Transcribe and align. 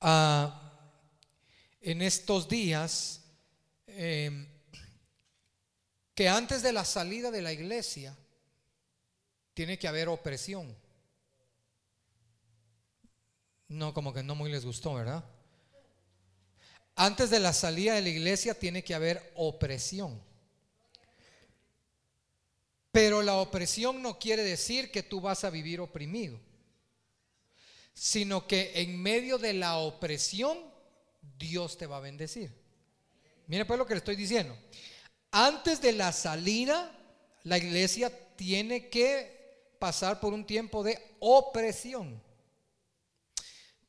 ah, 0.00 0.72
en 1.80 2.02
estos 2.02 2.48
días 2.48 3.22
em, 3.86 4.46
que 6.14 6.28
antes 6.28 6.62
de 6.62 6.72
la 6.72 6.84
salida 6.84 7.30
de 7.30 7.42
la 7.42 7.52
iglesia 7.52 8.16
tiene 9.54 9.78
que 9.78 9.88
haber 9.88 10.08
opresión. 10.08 10.76
No, 13.68 13.94
como 13.94 14.12
que 14.12 14.22
no 14.22 14.34
muy 14.34 14.50
les 14.50 14.64
gustó, 14.64 14.94
¿verdad? 14.94 15.24
Antes 16.96 17.30
de 17.30 17.40
la 17.40 17.52
salida 17.52 17.94
de 17.94 18.02
la 18.02 18.08
iglesia 18.08 18.54
tiene 18.54 18.84
que 18.84 18.94
haber 18.94 19.32
opresión. 19.34 20.20
Pero 22.92 23.22
la 23.22 23.36
opresión 23.36 24.02
no 24.02 24.18
quiere 24.18 24.42
decir 24.42 24.90
que 24.90 25.02
tú 25.02 25.20
vas 25.20 25.44
a 25.44 25.50
vivir 25.50 25.80
oprimido, 25.80 26.40
sino 27.92 28.46
que 28.46 28.72
en 28.74 29.00
medio 29.00 29.38
de 29.38 29.52
la 29.52 29.78
opresión 29.78 30.58
Dios 31.38 31.76
te 31.76 31.86
va 31.86 31.98
a 31.98 32.00
bendecir. 32.00 32.52
Mire 33.46 33.64
pues 33.64 33.78
lo 33.78 33.86
que 33.86 33.94
le 33.94 33.98
estoy 33.98 34.16
diciendo. 34.16 34.56
Antes 35.32 35.80
de 35.80 35.92
la 35.92 36.12
salida, 36.12 36.96
la 37.44 37.58
iglesia 37.58 38.10
tiene 38.36 38.88
que 38.88 39.74
pasar 39.78 40.20
por 40.20 40.32
un 40.32 40.46
tiempo 40.46 40.82
de 40.82 41.16
opresión. 41.20 42.22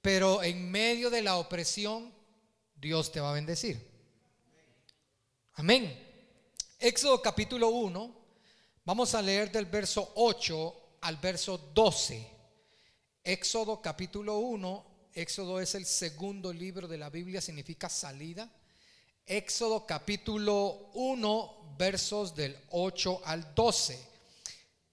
Pero 0.01 0.41
en 0.41 0.71
medio 0.71 1.09
de 1.09 1.21
la 1.21 1.37
opresión, 1.37 2.13
Dios 2.75 3.11
te 3.11 3.19
va 3.19 3.31
a 3.31 3.35
bendecir. 3.35 3.87
Amén. 5.53 6.09
Éxodo 6.79 7.21
capítulo 7.21 7.69
1, 7.69 8.15
vamos 8.83 9.13
a 9.13 9.21
leer 9.21 9.51
del 9.51 9.65
verso 9.65 10.11
8 10.15 10.97
al 11.01 11.17
verso 11.17 11.57
12. 11.57 12.40
Éxodo 13.23 13.83
capítulo 13.83 14.39
1, 14.39 14.85
Éxodo 15.13 15.61
es 15.61 15.75
el 15.75 15.85
segundo 15.85 16.51
libro 16.51 16.87
de 16.87 16.97
la 16.97 17.11
Biblia, 17.11 17.39
significa 17.39 17.87
salida. 17.87 18.49
Éxodo 19.27 19.85
capítulo 19.85 20.89
1, 20.95 21.75
versos 21.77 22.35
del 22.35 22.57
8 22.71 23.21
al 23.23 23.53
12. 23.53 24.07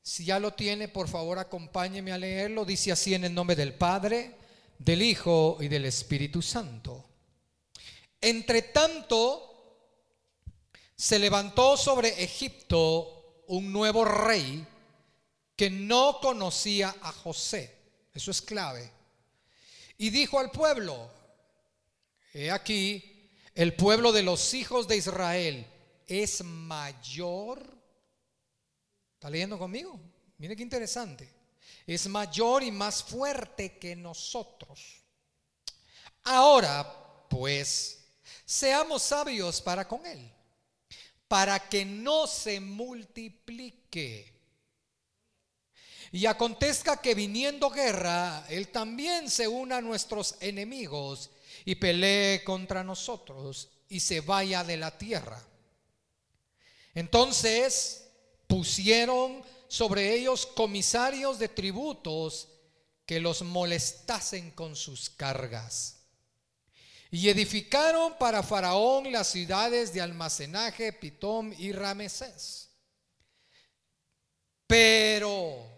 Si 0.02 0.26
ya 0.26 0.38
lo 0.38 0.52
tiene, 0.52 0.88
por 0.88 1.08
favor 1.08 1.38
acompáñeme 1.38 2.12
a 2.12 2.18
leerlo. 2.18 2.66
Dice 2.66 2.92
así 2.92 3.14
en 3.14 3.24
el 3.24 3.32
nombre 3.32 3.56
del 3.56 3.72
Padre, 3.72 4.36
del 4.78 5.00
Hijo 5.00 5.56
y 5.60 5.68
del 5.68 5.86
Espíritu 5.86 6.42
Santo. 6.42 7.06
Entre 8.20 8.60
tanto, 8.60 9.88
se 10.94 11.18
levantó 11.18 11.78
sobre 11.78 12.22
Egipto 12.22 13.44
un 13.46 13.72
nuevo 13.72 14.04
rey 14.04 14.66
que 15.56 15.70
no 15.70 16.18
conocía 16.20 16.94
a 17.00 17.10
José. 17.10 17.77
Eso 18.18 18.32
es 18.32 18.42
clave. 18.42 18.90
Y 19.96 20.10
dijo 20.10 20.40
al 20.40 20.50
pueblo, 20.50 21.08
he 22.34 22.50
aquí, 22.50 23.30
el 23.54 23.76
pueblo 23.76 24.10
de 24.10 24.24
los 24.24 24.54
hijos 24.54 24.88
de 24.88 24.96
Israel 24.96 25.64
es 26.04 26.42
mayor. 26.42 27.62
¿Está 29.14 29.30
leyendo 29.30 29.56
conmigo? 29.56 30.00
Mire 30.38 30.56
qué 30.56 30.64
interesante. 30.64 31.32
Es 31.86 32.08
mayor 32.08 32.64
y 32.64 32.72
más 32.72 33.04
fuerte 33.04 33.78
que 33.78 33.94
nosotros. 33.94 35.00
Ahora, 36.24 37.24
pues, 37.30 38.04
seamos 38.44 39.04
sabios 39.04 39.62
para 39.62 39.86
con 39.86 40.04
él, 40.04 40.28
para 41.28 41.68
que 41.68 41.84
no 41.84 42.26
se 42.26 42.58
multiplique. 42.58 44.37
Y 46.12 46.26
acontezca 46.26 47.00
que 47.00 47.14
viniendo 47.14 47.70
guerra, 47.70 48.46
él 48.48 48.68
también 48.68 49.30
se 49.30 49.46
una 49.46 49.78
a 49.78 49.82
nuestros 49.82 50.36
enemigos 50.40 51.30
y 51.64 51.74
pelee 51.74 52.42
contra 52.44 52.82
nosotros 52.82 53.68
y 53.88 54.00
se 54.00 54.20
vaya 54.20 54.64
de 54.64 54.76
la 54.78 54.96
tierra. 54.96 55.42
Entonces 56.94 58.06
pusieron 58.46 59.42
sobre 59.68 60.14
ellos 60.14 60.46
comisarios 60.46 61.38
de 61.38 61.48
tributos 61.48 62.48
que 63.04 63.20
los 63.20 63.42
molestasen 63.42 64.50
con 64.52 64.74
sus 64.76 65.10
cargas. 65.10 65.96
Y 67.10 67.28
edificaron 67.28 68.18
para 68.18 68.42
Faraón 68.42 69.10
las 69.12 69.28
ciudades 69.28 69.94
de 69.94 70.00
almacenaje, 70.00 70.92
Pitón 70.92 71.54
y 71.58 71.72
Ramesés. 71.72 72.68
Pero 74.66 75.77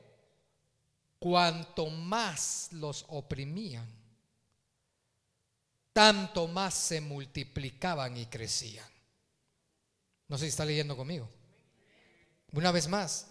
cuanto 1.21 1.87
más 1.87 2.69
los 2.73 3.05
oprimían, 3.09 3.87
tanto 5.93 6.49
más 6.49 6.75
se 6.75 7.01
multiplicaban 7.01 8.17
y 8.17 8.27
crecían. 8.27 8.89
No 10.27 10.39
sé 10.39 10.47
si 10.47 10.49
está 10.49 10.65
leyendo 10.65 10.97
conmigo. 10.97 11.29
Una 12.53 12.73
vez 12.73 12.89
más. 12.89 13.27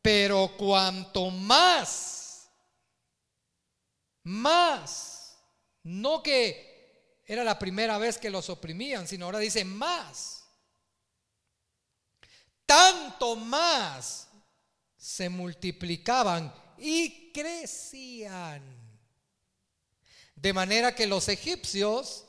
Pero 0.00 0.54
cuanto 0.56 1.30
más, 1.30 2.50
más, 4.22 5.38
no 5.82 6.22
que 6.22 7.22
era 7.26 7.42
la 7.42 7.58
primera 7.58 7.96
vez 7.96 8.18
que 8.18 8.30
los 8.30 8.50
oprimían, 8.50 9.08
sino 9.08 9.24
ahora 9.24 9.38
dice 9.38 9.64
más. 9.64 10.44
Tanto 12.66 13.34
más 13.34 14.28
se 14.96 15.30
multiplicaban 15.30 16.52
y 16.78 17.32
crecían. 17.32 18.62
De 20.34 20.52
manera 20.52 20.94
que 20.94 21.06
los 21.06 21.28
egipcios 21.28 22.24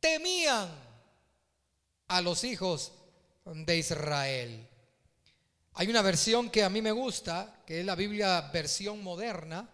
temían 0.00 0.70
a 2.08 2.20
los 2.20 2.44
hijos 2.44 2.92
de 3.44 3.76
Israel. 3.76 4.68
Hay 5.74 5.88
una 5.88 6.02
versión 6.02 6.50
que 6.50 6.62
a 6.62 6.70
mí 6.70 6.80
me 6.80 6.92
gusta, 6.92 7.62
que 7.66 7.80
es 7.80 7.86
la 7.86 7.94
Biblia 7.94 8.40
versión 8.52 9.02
moderna, 9.02 9.68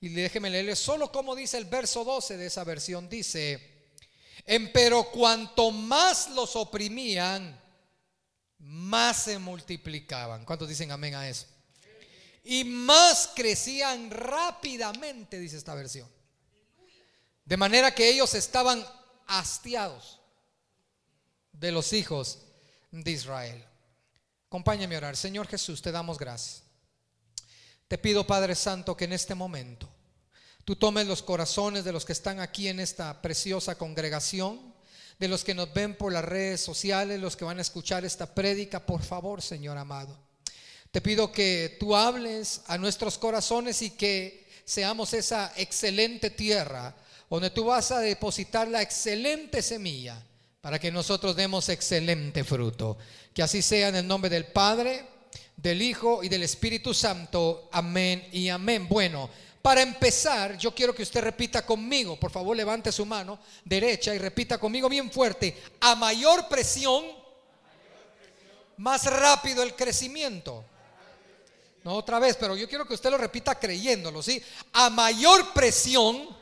y 0.00 0.08
déjeme 0.08 0.50
leerle 0.50 0.76
solo 0.76 1.10
como 1.12 1.36
dice 1.36 1.58
el 1.58 1.66
verso 1.66 2.04
12 2.04 2.36
de 2.36 2.46
esa 2.46 2.64
versión. 2.64 3.08
Dice, 3.08 3.92
pero 4.72 5.10
cuanto 5.10 5.70
más 5.70 6.30
los 6.30 6.56
oprimían, 6.56 7.60
más 8.58 9.24
se 9.24 9.38
multiplicaban. 9.38 10.44
¿Cuántos 10.44 10.68
dicen 10.68 10.90
amén 10.90 11.14
a 11.14 11.28
eso? 11.28 11.46
Y 12.44 12.64
más 12.64 13.30
crecían 13.34 14.10
rápidamente, 14.10 15.38
dice 15.38 15.56
esta 15.56 15.74
versión. 15.74 16.08
De 17.44 17.56
manera 17.56 17.94
que 17.94 18.08
ellos 18.08 18.34
estaban 18.34 18.84
hastiados 19.26 20.20
de 21.52 21.72
los 21.72 21.92
hijos 21.92 22.40
de 22.90 23.10
Israel. 23.10 23.64
Acompáñame 24.46 24.94
a 24.94 24.98
orar. 24.98 25.16
Señor 25.16 25.48
Jesús, 25.48 25.82
te 25.82 25.90
damos 25.90 26.18
gracias. 26.18 26.62
Te 27.88 27.98
pido, 27.98 28.26
Padre 28.26 28.54
Santo, 28.54 28.96
que 28.96 29.04
en 29.04 29.12
este 29.14 29.34
momento 29.34 29.94
Tú 30.64 30.76
tomes 30.76 31.06
los 31.06 31.22
corazones 31.22 31.84
de 31.84 31.92
los 31.92 32.06
que 32.06 32.14
están 32.14 32.40
aquí 32.40 32.68
en 32.68 32.80
esta 32.80 33.20
preciosa 33.20 33.76
congregación, 33.76 34.74
de 35.18 35.28
los 35.28 35.44
que 35.44 35.54
nos 35.54 35.72
ven 35.74 35.94
por 35.94 36.10
las 36.12 36.24
redes 36.24 36.62
sociales, 36.62 37.20
los 37.20 37.36
que 37.36 37.44
van 37.44 37.58
a 37.58 37.62
escuchar 37.62 38.04
esta 38.04 38.34
prédica, 38.34 38.84
por 38.84 39.02
favor, 39.02 39.42
Señor 39.42 39.76
amado. 39.76 40.18
Te 40.94 41.00
pido 41.00 41.32
que 41.32 41.76
tú 41.80 41.96
hables 41.96 42.60
a 42.68 42.78
nuestros 42.78 43.18
corazones 43.18 43.82
y 43.82 43.90
que 43.90 44.46
seamos 44.64 45.12
esa 45.12 45.52
excelente 45.56 46.30
tierra 46.30 46.94
donde 47.28 47.50
tú 47.50 47.64
vas 47.64 47.90
a 47.90 47.98
depositar 47.98 48.68
la 48.68 48.80
excelente 48.80 49.60
semilla 49.60 50.24
para 50.60 50.78
que 50.78 50.92
nosotros 50.92 51.34
demos 51.34 51.68
excelente 51.68 52.44
fruto. 52.44 52.96
Que 53.34 53.42
así 53.42 53.60
sea 53.60 53.88
en 53.88 53.96
el 53.96 54.06
nombre 54.06 54.30
del 54.30 54.46
Padre, 54.46 55.04
del 55.56 55.82
Hijo 55.82 56.22
y 56.22 56.28
del 56.28 56.44
Espíritu 56.44 56.94
Santo. 56.94 57.68
Amén 57.72 58.28
y 58.30 58.48
amén. 58.48 58.86
Bueno. 58.88 59.28
Para 59.60 59.80
empezar, 59.82 60.58
yo 60.58 60.74
quiero 60.74 60.94
que 60.94 61.02
usted 61.02 61.22
repita 61.22 61.66
conmigo, 61.66 62.20
por 62.20 62.30
favor 62.30 62.54
levante 62.54 62.92
su 62.92 63.06
mano 63.06 63.40
derecha 63.64 64.14
y 64.14 64.18
repita 64.18 64.58
conmigo 64.58 64.90
bien 64.90 65.10
fuerte, 65.10 65.56
a 65.80 65.94
mayor 65.94 66.48
presión, 66.48 67.02
más 68.76 69.06
rápido 69.06 69.62
el 69.62 69.74
crecimiento. 69.74 70.66
No 71.84 71.92
otra 71.96 72.18
vez, 72.18 72.36
pero 72.36 72.56
yo 72.56 72.66
quiero 72.66 72.86
que 72.86 72.94
usted 72.94 73.10
lo 73.10 73.18
repita 73.18 73.58
creyéndolo, 73.58 74.22
¿sí? 74.22 74.42
A 74.72 74.88
mayor 74.88 75.52
presión, 75.52 76.34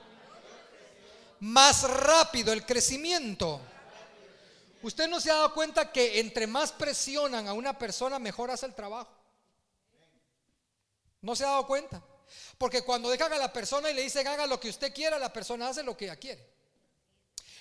más 1.41 1.83
rápido 1.83 2.53
el 2.53 2.65
crecimiento. 2.65 3.61
¿Usted 4.83 5.09
no 5.09 5.21
se 5.21 5.33
ha 5.33 5.35
dado 5.35 5.53
cuenta 5.53 5.91
que 5.91 6.21
entre 6.21 6.47
más 6.47 6.71
presionan 6.71 7.49
a 7.49 7.53
una 7.55 7.77
persona, 7.77 8.21
mejor 8.21 8.53
hace 8.53 8.67
el 8.67 8.75
trabajo? 8.75 9.11
¿No 11.21 11.35
se 11.35 11.45
ha 11.45 11.49
dado 11.49 11.67
cuenta? 11.67 12.01
Porque 12.57 12.83
cuando 12.83 13.11
dejan 13.11 13.33
a 13.33 13.39
la 13.39 13.53
persona 13.53 13.91
y 13.91 13.95
le 13.95 14.03
dicen 14.03 14.27
haga 14.29 14.47
lo 14.47 14.61
que 14.61 14.71
usted 14.71 14.95
quiera, 14.95 15.19
la 15.19 15.33
persona 15.33 15.69
hace 15.69 15.83
lo 15.83 15.97
que 15.97 16.05
ella 16.05 16.17
quiere. 16.17 16.49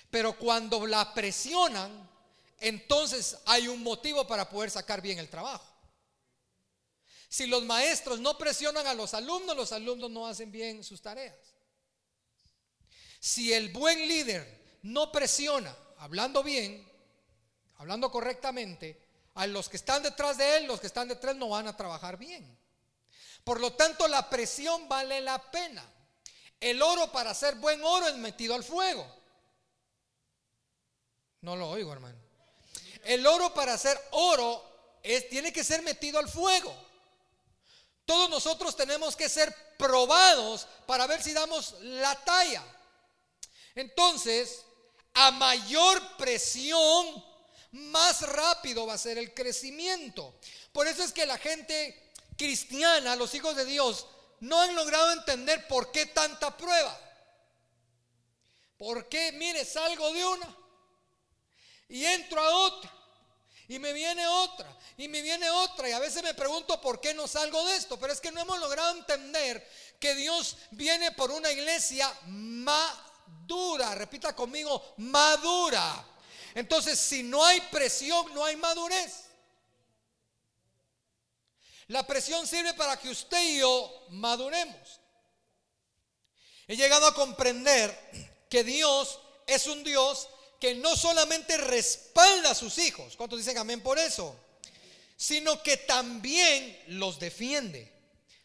Pero 0.08 0.38
cuando 0.38 0.86
la 0.86 1.12
presionan, 1.12 2.08
entonces 2.60 3.38
hay 3.46 3.66
un 3.66 3.82
motivo 3.82 4.24
para 4.24 4.48
poder 4.48 4.70
sacar 4.70 5.00
bien 5.00 5.18
el 5.18 5.28
trabajo. 5.28 5.71
Si 7.32 7.46
los 7.46 7.64
maestros 7.64 8.20
no 8.20 8.36
presionan 8.36 8.86
a 8.86 8.92
los 8.92 9.14
alumnos, 9.14 9.56
los 9.56 9.72
alumnos 9.72 10.10
no 10.10 10.26
hacen 10.26 10.52
bien 10.52 10.84
sus 10.84 11.00
tareas. 11.00 11.34
Si 13.20 13.54
el 13.54 13.70
buen 13.70 14.06
líder 14.06 14.78
no 14.82 15.10
presiona, 15.10 15.74
hablando 15.96 16.42
bien, 16.42 16.86
hablando 17.78 18.10
correctamente, 18.10 19.00
a 19.32 19.46
los 19.46 19.70
que 19.70 19.78
están 19.78 20.02
detrás 20.02 20.36
de 20.36 20.58
él, 20.58 20.66
los 20.66 20.78
que 20.78 20.88
están 20.88 21.08
detrás 21.08 21.34
no 21.34 21.48
van 21.48 21.66
a 21.68 21.74
trabajar 21.74 22.18
bien. 22.18 22.54
Por 23.44 23.60
lo 23.60 23.72
tanto, 23.72 24.06
la 24.08 24.28
presión 24.28 24.86
vale 24.86 25.22
la 25.22 25.50
pena. 25.50 25.90
El 26.60 26.82
oro 26.82 27.10
para 27.12 27.32
ser 27.32 27.54
buen 27.54 27.82
oro 27.82 28.08
es 28.08 28.16
metido 28.16 28.54
al 28.54 28.62
fuego. 28.62 29.06
No 31.40 31.56
lo 31.56 31.70
oigo, 31.70 31.94
hermano. 31.94 32.18
El 33.04 33.26
oro 33.26 33.54
para 33.54 33.78
ser 33.78 33.98
oro 34.10 34.98
es, 35.02 35.30
tiene 35.30 35.50
que 35.50 35.64
ser 35.64 35.80
metido 35.80 36.18
al 36.18 36.28
fuego. 36.28 36.91
Todos 38.12 38.28
nosotros 38.28 38.76
tenemos 38.76 39.16
que 39.16 39.30
ser 39.30 39.56
probados 39.78 40.66
para 40.84 41.06
ver 41.06 41.22
si 41.22 41.32
damos 41.32 41.74
la 41.80 42.14
talla. 42.26 42.62
Entonces, 43.74 44.66
a 45.14 45.30
mayor 45.30 46.18
presión, 46.18 47.24
más 47.70 48.20
rápido 48.20 48.86
va 48.86 48.92
a 48.92 48.98
ser 48.98 49.16
el 49.16 49.32
crecimiento. 49.32 50.38
Por 50.72 50.86
eso 50.86 51.02
es 51.02 51.10
que 51.10 51.24
la 51.24 51.38
gente 51.38 52.12
cristiana, 52.36 53.16
los 53.16 53.34
hijos 53.34 53.56
de 53.56 53.64
Dios, 53.64 54.06
no 54.40 54.60
han 54.60 54.74
logrado 54.74 55.10
entender 55.12 55.66
por 55.66 55.90
qué 55.90 56.04
tanta 56.04 56.54
prueba. 56.54 57.00
¿Por 58.76 59.08
qué? 59.08 59.32
Mire, 59.32 59.64
salgo 59.64 60.12
de 60.12 60.22
una 60.22 60.56
y 61.88 62.04
entro 62.04 62.42
a 62.42 62.56
otra. 62.58 62.92
Y 63.72 63.78
me 63.78 63.94
viene 63.94 64.26
otra, 64.26 64.68
y 64.98 65.08
me 65.08 65.22
viene 65.22 65.48
otra. 65.48 65.88
Y 65.88 65.92
a 65.92 65.98
veces 65.98 66.22
me 66.22 66.34
pregunto 66.34 66.78
por 66.78 67.00
qué 67.00 67.14
no 67.14 67.26
salgo 67.26 67.64
de 67.64 67.76
esto. 67.76 67.98
Pero 67.98 68.12
es 68.12 68.20
que 68.20 68.30
no 68.30 68.38
hemos 68.38 68.60
logrado 68.60 68.98
entender 68.98 69.66
que 69.98 70.14
Dios 70.14 70.58
viene 70.72 71.10
por 71.12 71.30
una 71.30 71.50
iglesia 71.50 72.12
madura. 72.26 73.94
Repita 73.94 74.36
conmigo, 74.36 74.92
madura. 74.98 76.06
Entonces, 76.54 76.98
si 76.98 77.22
no 77.22 77.42
hay 77.42 77.62
presión, 77.62 78.34
no 78.34 78.44
hay 78.44 78.56
madurez. 78.56 79.22
La 81.86 82.06
presión 82.06 82.46
sirve 82.46 82.74
para 82.74 82.98
que 82.98 83.08
usted 83.08 83.42
y 83.42 83.60
yo 83.60 84.04
maduremos. 84.10 85.00
He 86.68 86.76
llegado 86.76 87.06
a 87.06 87.14
comprender 87.14 88.44
que 88.50 88.64
Dios 88.64 89.18
es 89.46 89.66
un 89.66 89.82
Dios 89.82 90.28
que 90.62 90.76
no 90.76 90.96
solamente 90.96 91.56
respalda 91.56 92.52
a 92.52 92.54
sus 92.54 92.78
hijos, 92.78 93.16
¿cuántos 93.16 93.40
dicen 93.40 93.58
amén 93.58 93.80
por 93.80 93.98
eso? 93.98 94.36
Sino 95.16 95.60
que 95.60 95.76
también 95.76 96.80
los 96.86 97.18
defiende. 97.18 97.92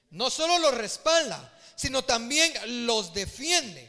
No 0.09 0.31
solo 0.31 0.57
los 0.57 0.73
respalda, 0.73 1.55
sino 1.75 2.03
también 2.03 2.51
los 2.87 3.13
defiende. 3.13 3.87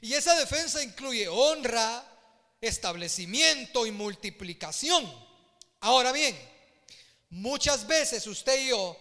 Y 0.00 0.14
esa 0.14 0.34
defensa 0.36 0.82
incluye 0.82 1.28
honra, 1.28 2.02
establecimiento 2.62 3.84
y 3.84 3.90
multiplicación. 3.90 5.04
Ahora 5.80 6.12
bien, 6.12 6.40
muchas 7.28 7.86
veces 7.86 8.26
usted 8.26 8.58
y 8.58 8.68
yo, 8.70 8.96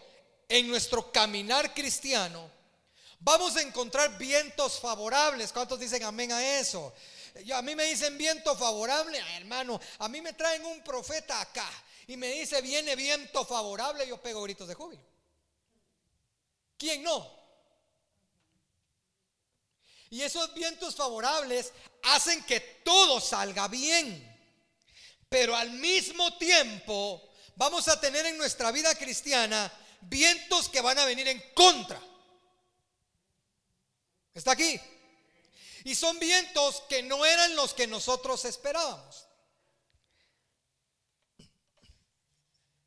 en 0.49 0.67
nuestro 0.67 1.13
caminar 1.13 1.73
cristiano, 1.73 2.51
vamos 3.21 3.55
a 3.55 3.61
encontrar 3.61 4.17
vientos 4.17 4.81
favorables. 4.81 5.53
¿Cuántos 5.53 5.79
dicen 5.79 6.03
amén 6.03 6.33
a 6.33 6.59
eso? 6.59 6.93
A 7.53 7.61
mí 7.61 7.75
me 7.75 7.85
dicen 7.85 8.17
viento 8.17 8.55
favorable, 8.55 9.17
hermano. 9.37 9.79
A 9.99 10.09
mí 10.09 10.21
me 10.21 10.33
traen 10.33 10.65
un 10.65 10.83
profeta 10.83 11.39
acá 11.41 11.69
y 12.07 12.17
me 12.17 12.27
dice 12.27 12.61
viene 12.61 12.95
viento 12.95 13.45
favorable, 13.45 14.07
yo 14.07 14.21
pego 14.21 14.43
gritos 14.43 14.67
de 14.67 14.73
júbilo. 14.73 15.01
¿Quién 16.77 17.03
no? 17.03 17.39
Y 20.09 20.21
esos 20.21 20.53
vientos 20.53 20.95
favorables 20.95 21.71
hacen 22.03 22.43
que 22.43 22.59
todo 22.83 23.19
salga 23.19 23.67
bien. 23.67 24.25
Pero 25.27 25.55
al 25.55 25.71
mismo 25.71 26.35
tiempo 26.37 27.29
vamos 27.55 27.87
a 27.87 27.99
tener 27.99 28.25
en 28.25 28.37
nuestra 28.37 28.71
vida 28.71 28.95
cristiana 28.95 29.71
vientos 30.01 30.69
que 30.69 30.81
van 30.81 30.97
a 30.97 31.05
venir 31.05 31.27
en 31.27 31.43
contra. 31.53 32.01
¿Está 34.33 34.53
aquí? 34.53 34.79
Y 35.83 35.95
son 35.95 36.19
vientos 36.19 36.83
que 36.89 37.03
no 37.03 37.25
eran 37.25 37.55
los 37.55 37.73
que 37.73 37.87
nosotros 37.87 38.45
esperábamos. 38.45 39.25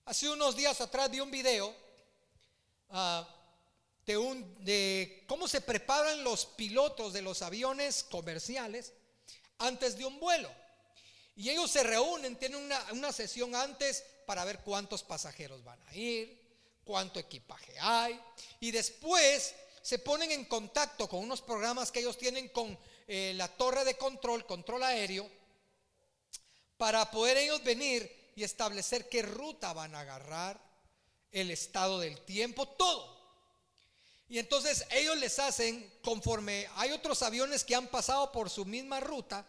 Hace 0.04 0.28
unos 0.28 0.56
días 0.56 0.80
atrás 0.80 1.10
vi 1.10 1.20
un 1.20 1.30
video 1.30 1.74
ah, 2.90 3.26
de, 4.04 5.24
cómo 5.28 5.46
se 5.48 5.60
preparan 5.60 6.24
los 6.24 6.44
pilotos 6.44 7.12
de 7.12 7.22
los 7.22 7.40
aviones 7.40 8.04
comerciales 8.04 8.92
antes 9.58 9.96
de 9.96 10.04
un 10.04 10.18
vuelo. 10.18 10.50
Y 11.34 11.48
ellos 11.48 11.70
se 11.70 11.82
reúnen, 11.82 12.36
tienen 12.36 12.70
una 12.90 13.12
sesión 13.12 13.54
antes 13.54 14.04
para 14.26 14.44
ver 14.44 14.58
cuántos 14.58 15.02
pasajeros 15.02 15.64
van 15.64 15.80
a 15.88 15.94
ir, 15.94 16.42
cuánto 16.84 17.18
equipaje 17.18 17.74
hay. 17.80 18.20
Y 18.60 18.70
después 18.70 19.54
se 19.82 19.98
ponen 19.98 20.30
en 20.30 20.44
contacto 20.44 21.08
con 21.08 21.20
unos 21.20 21.42
programas 21.42 21.90
que 21.90 22.00
ellos 22.00 22.16
tienen 22.16 22.48
con 22.48 22.78
eh, 23.08 23.32
la 23.34 23.48
torre 23.48 23.84
de 23.84 23.96
control, 23.96 24.46
control 24.46 24.84
aéreo, 24.84 25.28
para 26.76 27.10
poder 27.10 27.36
ellos 27.36 27.62
venir 27.64 28.32
y 28.36 28.44
establecer 28.44 29.08
qué 29.08 29.22
ruta 29.22 29.72
van 29.72 29.94
a 29.94 30.00
agarrar, 30.00 30.60
el 31.32 31.50
estado 31.50 31.98
del 31.98 32.20
tiempo, 32.20 32.68
todo. 32.68 33.20
Y 34.28 34.38
entonces 34.38 34.86
ellos 34.90 35.16
les 35.16 35.38
hacen, 35.38 35.92
conforme 36.02 36.68
hay 36.76 36.92
otros 36.92 37.22
aviones 37.22 37.64
que 37.64 37.74
han 37.74 37.88
pasado 37.88 38.32
por 38.32 38.50
su 38.50 38.64
misma 38.64 39.00
ruta, 39.00 39.46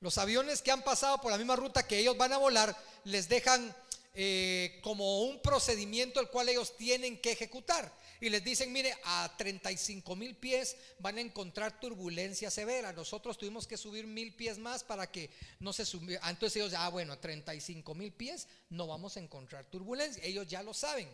los 0.00 0.18
aviones 0.18 0.62
que 0.62 0.70
han 0.70 0.82
pasado 0.82 1.20
por 1.20 1.30
la 1.30 1.38
misma 1.38 1.56
ruta 1.56 1.86
que 1.86 1.98
ellos 1.98 2.16
van 2.16 2.32
a 2.32 2.38
volar, 2.38 2.76
les 3.04 3.28
dejan 3.28 3.74
eh, 4.14 4.80
como 4.82 5.22
un 5.22 5.40
procedimiento 5.40 6.20
el 6.20 6.28
cual 6.28 6.48
ellos 6.48 6.76
tienen 6.76 7.20
que 7.20 7.32
ejecutar 7.32 7.92
y 8.20 8.30
les 8.30 8.42
dicen, 8.42 8.72
mire, 8.72 8.96
a 9.04 9.32
35 9.36 10.16
mil 10.16 10.36
pies 10.36 10.76
van 10.98 11.18
a 11.18 11.20
encontrar 11.20 11.78
turbulencia 11.78 12.50
severa. 12.50 12.92
Nosotros 12.92 13.38
tuvimos 13.38 13.66
que 13.66 13.76
subir 13.76 14.06
mil 14.06 14.34
pies 14.34 14.58
más 14.58 14.82
para 14.82 15.10
que 15.10 15.30
no 15.60 15.72
se 15.72 15.84
subiera. 15.84 16.28
Entonces 16.28 16.56
ellos, 16.56 16.74
ah, 16.76 16.88
bueno, 16.88 17.12
a 17.12 17.20
35 17.20 17.94
mil 17.94 18.12
pies 18.12 18.48
no 18.70 18.86
vamos 18.86 19.16
a 19.16 19.20
encontrar 19.20 19.64
turbulencia. 19.66 20.22
Ellos 20.24 20.48
ya 20.48 20.62
lo 20.62 20.74
saben. 20.74 21.08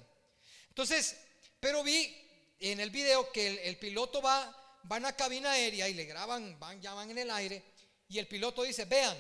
Entonces, 0.69 1.17
pero 1.61 1.83
vi 1.83 2.15
en 2.61 2.81
el 2.81 2.91
video 2.91 3.31
que 3.33 3.69
el, 3.69 3.77
piloto 3.77 4.23
va, 4.23 4.81
va 4.91 4.97
a 4.97 5.17
cabina 5.17 5.53
aérea 5.53 5.89
y 5.89 5.95
le 5.95 6.05
graban, 6.05 6.59
van, 6.59 6.81
ya 6.81 6.95
van 6.95 7.11
en 7.11 7.19
el 7.19 7.31
aire, 7.31 7.63
y 8.09 8.19
el 8.19 8.27
piloto 8.27 8.63
dice, 8.63 8.85
vean, 8.85 9.17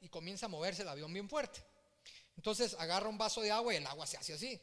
y 0.00 0.08
comienza 0.08 0.46
a 0.46 0.48
moverse 0.48 0.82
el 0.82 0.88
avión 0.88 1.12
bien 1.12 1.28
fuerte. 1.28 1.62
Entonces 2.36 2.74
agarra 2.78 3.08
un 3.08 3.18
vaso 3.18 3.40
de 3.40 3.50
agua 3.50 3.72
y 3.72 3.76
el 3.76 3.86
agua 3.86 4.06
se 4.06 4.16
hace 4.16 4.34
así, 4.34 4.60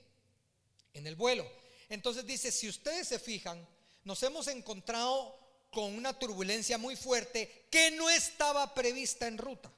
en 0.94 1.08
el 1.08 1.16
vuelo. 1.16 1.50
Entonces 1.90 2.26
dice, 2.26 2.52
si 2.52 2.70
ustedes 2.70 3.08
se 3.08 3.20
fijan, 3.20 3.68
nos 4.04 4.22
hemos 4.24 4.48
encontrado 4.48 5.38
con 5.72 5.96
una 5.96 6.18
turbulencia 6.18 6.78
muy 6.78 6.96
fuerte 6.96 7.68
que 7.70 7.92
no 7.92 8.10
estaba 8.10 8.74
prevista 8.74 9.28
en 9.28 9.38
ruta. 9.38 9.72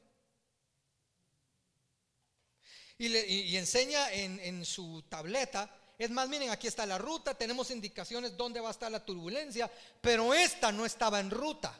Y, 2.97 3.55
enseña 3.57 4.11
en, 4.13 4.39
en 4.41 4.63
su 4.63 5.01
tableta, 5.09 5.75
es 5.97 6.11
más, 6.11 6.29
miren, 6.29 6.51
aquí 6.51 6.67
está 6.67 6.85
la 6.85 6.99
ruta, 6.99 7.33
tenemos 7.33 7.71
indicaciones 7.71 8.37
dónde 8.37 8.59
va 8.59 8.67
a 8.67 8.71
estar 8.71 8.91
la 8.91 9.03
turbulencia, 9.03 9.71
pero 10.01 10.35
esta 10.35 10.71
no 10.71 10.85
estaba 10.85 11.19
en 11.19 11.31
ruta. 11.31 11.75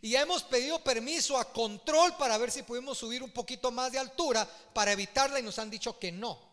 Y 0.00 0.14
hemos 0.14 0.42
pedido 0.44 0.82
permiso 0.82 1.36
a 1.36 1.52
control 1.52 2.16
para 2.16 2.38
ver 2.38 2.50
si 2.50 2.62
podemos 2.62 2.96
subir 2.96 3.22
un 3.22 3.30
poquito 3.30 3.70
más 3.70 3.92
de 3.92 3.98
altura 3.98 4.48
para 4.72 4.92
evitarla 4.92 5.38
y 5.38 5.42
nos 5.42 5.58
han 5.58 5.68
dicho 5.68 5.98
que 5.98 6.10
no. 6.10 6.51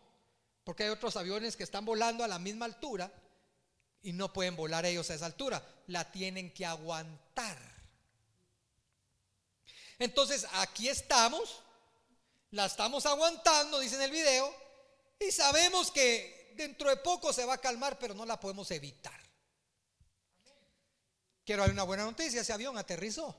Porque 0.70 0.84
hay 0.84 0.90
otros 0.92 1.16
aviones 1.16 1.56
que 1.56 1.64
están 1.64 1.84
volando 1.84 2.24
a 2.24 2.28
la 2.28 2.38
misma 2.38 2.66
altura 2.66 3.12
y 4.04 4.14
no 4.14 4.32
pueden 4.32 4.56
volar 4.56 4.86
ellos 4.86 5.10
a 5.10 5.16
esa 5.16 5.26
altura. 5.26 5.68
La 5.88 6.12
tienen 6.12 6.54
que 6.54 6.64
aguantar. 6.64 7.58
Entonces 9.98 10.46
aquí 10.54 10.88
estamos, 10.88 11.64
la 12.52 12.68
estamos 12.68 13.08
aguantando, 13.08 13.80
dice 13.80 13.96
en 13.96 14.04
el 14.04 14.12
video, 14.12 14.56
y 15.20 15.32
sabemos 15.32 15.90
que 15.90 16.54
dentro 16.56 16.88
de 16.92 16.98
poco 16.98 17.34
se 17.34 17.46
va 17.46 17.56
a 17.56 17.58
calmar, 17.58 17.98
pero 17.98 18.14
no 18.14 18.24
la 18.24 18.40
podemos 18.40 18.70
evitar. 18.70 19.20
Quiero 21.44 21.64
darle 21.64 21.74
una 21.74 21.82
buena 21.82 22.04
noticia, 22.04 22.42
ese 22.42 22.54
avión 22.54 22.78
aterrizó. 22.78 23.36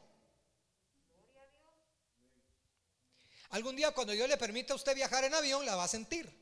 Algún 3.50 3.76
día 3.76 3.92
cuando 3.92 4.14
yo 4.14 4.26
le 4.26 4.36
permita 4.36 4.72
a 4.72 4.76
usted 4.76 4.96
viajar 4.96 5.22
en 5.22 5.34
avión, 5.34 5.64
la 5.64 5.76
va 5.76 5.84
a 5.84 5.88
sentir. 5.88 6.40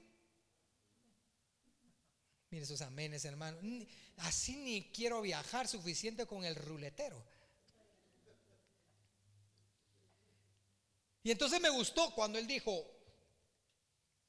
Mire 2.50 2.64
esos 2.64 2.80
amenes, 2.80 3.24
hermano. 3.24 3.58
Así 4.18 4.56
ni 4.56 4.90
quiero 4.90 5.20
viajar 5.20 5.68
suficiente 5.68 6.26
con 6.26 6.44
el 6.44 6.56
ruletero. 6.56 7.22
Y 11.22 11.30
entonces 11.30 11.60
me 11.60 11.68
gustó 11.68 12.14
cuando 12.14 12.38
él 12.38 12.46
dijo, 12.46 12.86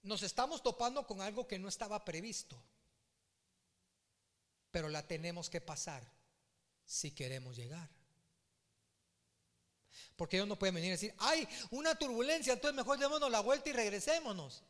nos 0.03 0.23
estamos 0.23 0.61
topando 0.61 1.05
con 1.07 1.21
algo 1.21 1.47
que 1.47 1.59
no 1.59 1.69
estaba 1.69 2.03
previsto, 2.03 2.61
pero 4.71 4.89
la 4.89 5.07
tenemos 5.07 5.49
que 5.49 5.61
pasar 5.61 6.03
si 6.85 7.11
queremos 7.11 7.55
llegar. 7.55 7.89
Porque 10.15 10.38
ellos 10.38 10.47
no 10.47 10.59
pueden 10.59 10.75
venir 10.75 10.89
y 10.89 10.91
decir, 10.91 11.13
hay 11.19 11.47
una 11.71 11.95
turbulencia, 11.95 12.53
entonces 12.53 12.75
mejor 12.75 12.99
démonos 12.99 13.31
la 13.31 13.39
vuelta 13.39 13.69
y 13.69 13.73
regresémonos. 13.73 14.63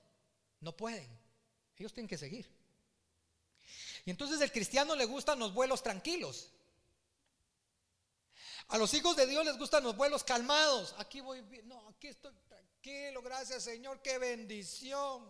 No 0.60 0.76
pueden. 0.76 1.10
Ellos 1.78 1.94
tienen 1.94 2.08
que 2.08 2.18
seguir. 2.18 2.59
Y 4.06 4.12
entonces 4.12 4.42
el 4.42 4.52
cristiano 4.52 4.96
le 4.96 5.06
gustan 5.06 5.40
los 5.40 5.54
vuelos 5.54 5.84
tranquilos. 5.84 6.50
A 8.70 8.78
los 8.78 8.94
hijos 8.94 9.16
de 9.16 9.26
Dios 9.26 9.44
les 9.46 9.58
gustan 9.58 9.84
los 9.84 9.96
vuelos 9.96 10.24
calmados. 10.24 10.94
Aquí 10.98 11.22
voy. 11.22 11.42
No, 11.66 11.88
aquí 11.90 12.08
estoy 12.08 12.34
tranquilo. 12.48 13.22
Gracias 13.22 13.64
Señor. 13.64 14.02
Qué 14.02 14.18
bendición. 14.18 15.28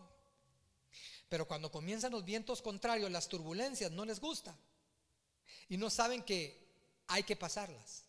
Pero 1.30 1.48
cuando 1.48 1.72
comienzan 1.72 2.12
los 2.12 2.26
vientos 2.26 2.62
contrarios, 2.62 3.10
las 3.12 3.30
turbulencias, 3.30 3.92
no 3.92 4.04
les 4.04 4.20
gusta. 4.20 4.58
Y 5.70 5.78
no 5.78 5.90
saben 5.90 6.24
que 6.24 6.68
hay 7.08 7.24
que 7.24 7.36
pasarlas. 7.36 8.04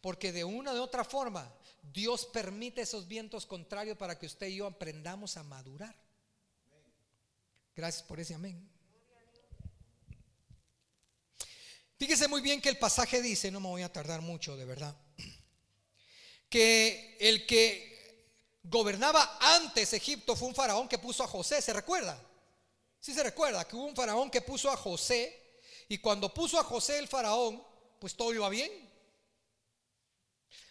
Porque 0.00 0.30
de 0.30 0.44
una 0.44 0.72
de 0.72 0.80
otra 0.80 1.04
forma, 1.04 1.52
Dios 1.82 2.26
permite 2.26 2.82
esos 2.82 3.08
vientos 3.08 3.46
contrarios 3.46 3.96
para 3.96 4.18
que 4.18 4.26
usted 4.26 4.48
y 4.48 4.56
yo 4.56 4.66
aprendamos 4.66 5.36
a 5.36 5.42
madurar. 5.42 5.96
Gracias 7.78 8.02
por 8.02 8.18
ese 8.18 8.34
amén. 8.34 8.68
Fíjese 11.96 12.26
muy 12.26 12.40
bien 12.40 12.60
que 12.60 12.70
el 12.70 12.76
pasaje 12.76 13.22
dice, 13.22 13.52
no 13.52 13.60
me 13.60 13.68
voy 13.68 13.82
a 13.82 13.92
tardar 13.92 14.20
mucho, 14.20 14.56
de 14.56 14.64
verdad, 14.64 14.96
que 16.50 17.16
el 17.20 17.46
que 17.46 18.34
gobernaba 18.64 19.38
antes 19.40 19.92
Egipto 19.92 20.34
fue 20.34 20.48
un 20.48 20.56
faraón 20.56 20.88
que 20.88 20.98
puso 20.98 21.22
a 21.22 21.28
José, 21.28 21.62
¿se 21.62 21.72
recuerda? 21.72 22.20
Sí 22.98 23.14
se 23.14 23.22
recuerda 23.22 23.64
que 23.64 23.76
hubo 23.76 23.84
un 23.84 23.94
faraón 23.94 24.28
que 24.28 24.42
puso 24.42 24.68
a 24.72 24.76
José 24.76 25.60
y 25.88 25.98
cuando 25.98 26.34
puso 26.34 26.58
a 26.58 26.64
José 26.64 26.98
el 26.98 27.06
faraón, 27.06 27.62
pues 28.00 28.16
todo 28.16 28.34
iba 28.34 28.48
bien. 28.48 28.72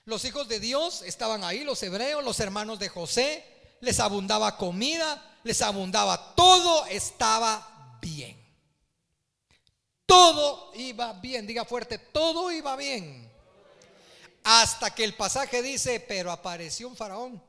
Los 0.04 0.26
hijos 0.26 0.50
de 0.50 0.60
Dios 0.60 1.04
estaban 1.04 1.46
ahí, 1.46 1.64
los 1.64 1.82
hebreos, 1.84 2.22
los 2.22 2.42
hermanos 2.42 2.80
de 2.80 2.90
José, 2.90 3.46
les 3.80 4.02
abundaba 4.02 4.58
comida, 4.58 5.37
les 5.48 5.62
abundaba 5.62 6.36
todo, 6.36 6.86
estaba 6.86 7.98
bien. 8.02 8.38
Todo 10.06 10.72
iba 10.76 11.14
bien, 11.14 11.48
diga 11.48 11.66
fuerte, 11.66 11.98
todo 11.98 12.52
iba 12.52 12.76
bien. 12.76 13.30
Hasta 14.44 14.94
que 14.94 15.04
el 15.04 15.16
pasaje 15.16 15.62
dice, 15.62 16.00
pero 16.00 16.32
apareció 16.32 16.88
un 16.88 16.96
faraón 16.96 17.42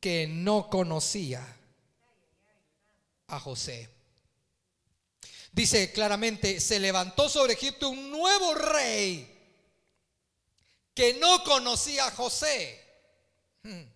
que 0.00 0.26
no 0.26 0.70
conocía 0.70 1.46
a 3.26 3.40
José. 3.40 3.88
Dice 5.52 5.92
claramente, 5.92 6.60
se 6.60 6.80
levantó 6.80 7.28
sobre 7.28 7.52
Egipto 7.52 7.90
un 7.90 8.10
nuevo 8.10 8.54
rey 8.54 9.28
que 10.94 11.14
no 11.14 11.44
conocía 11.44 12.06
a 12.06 12.10
José. 12.10 12.80
Hmm. 13.62 13.91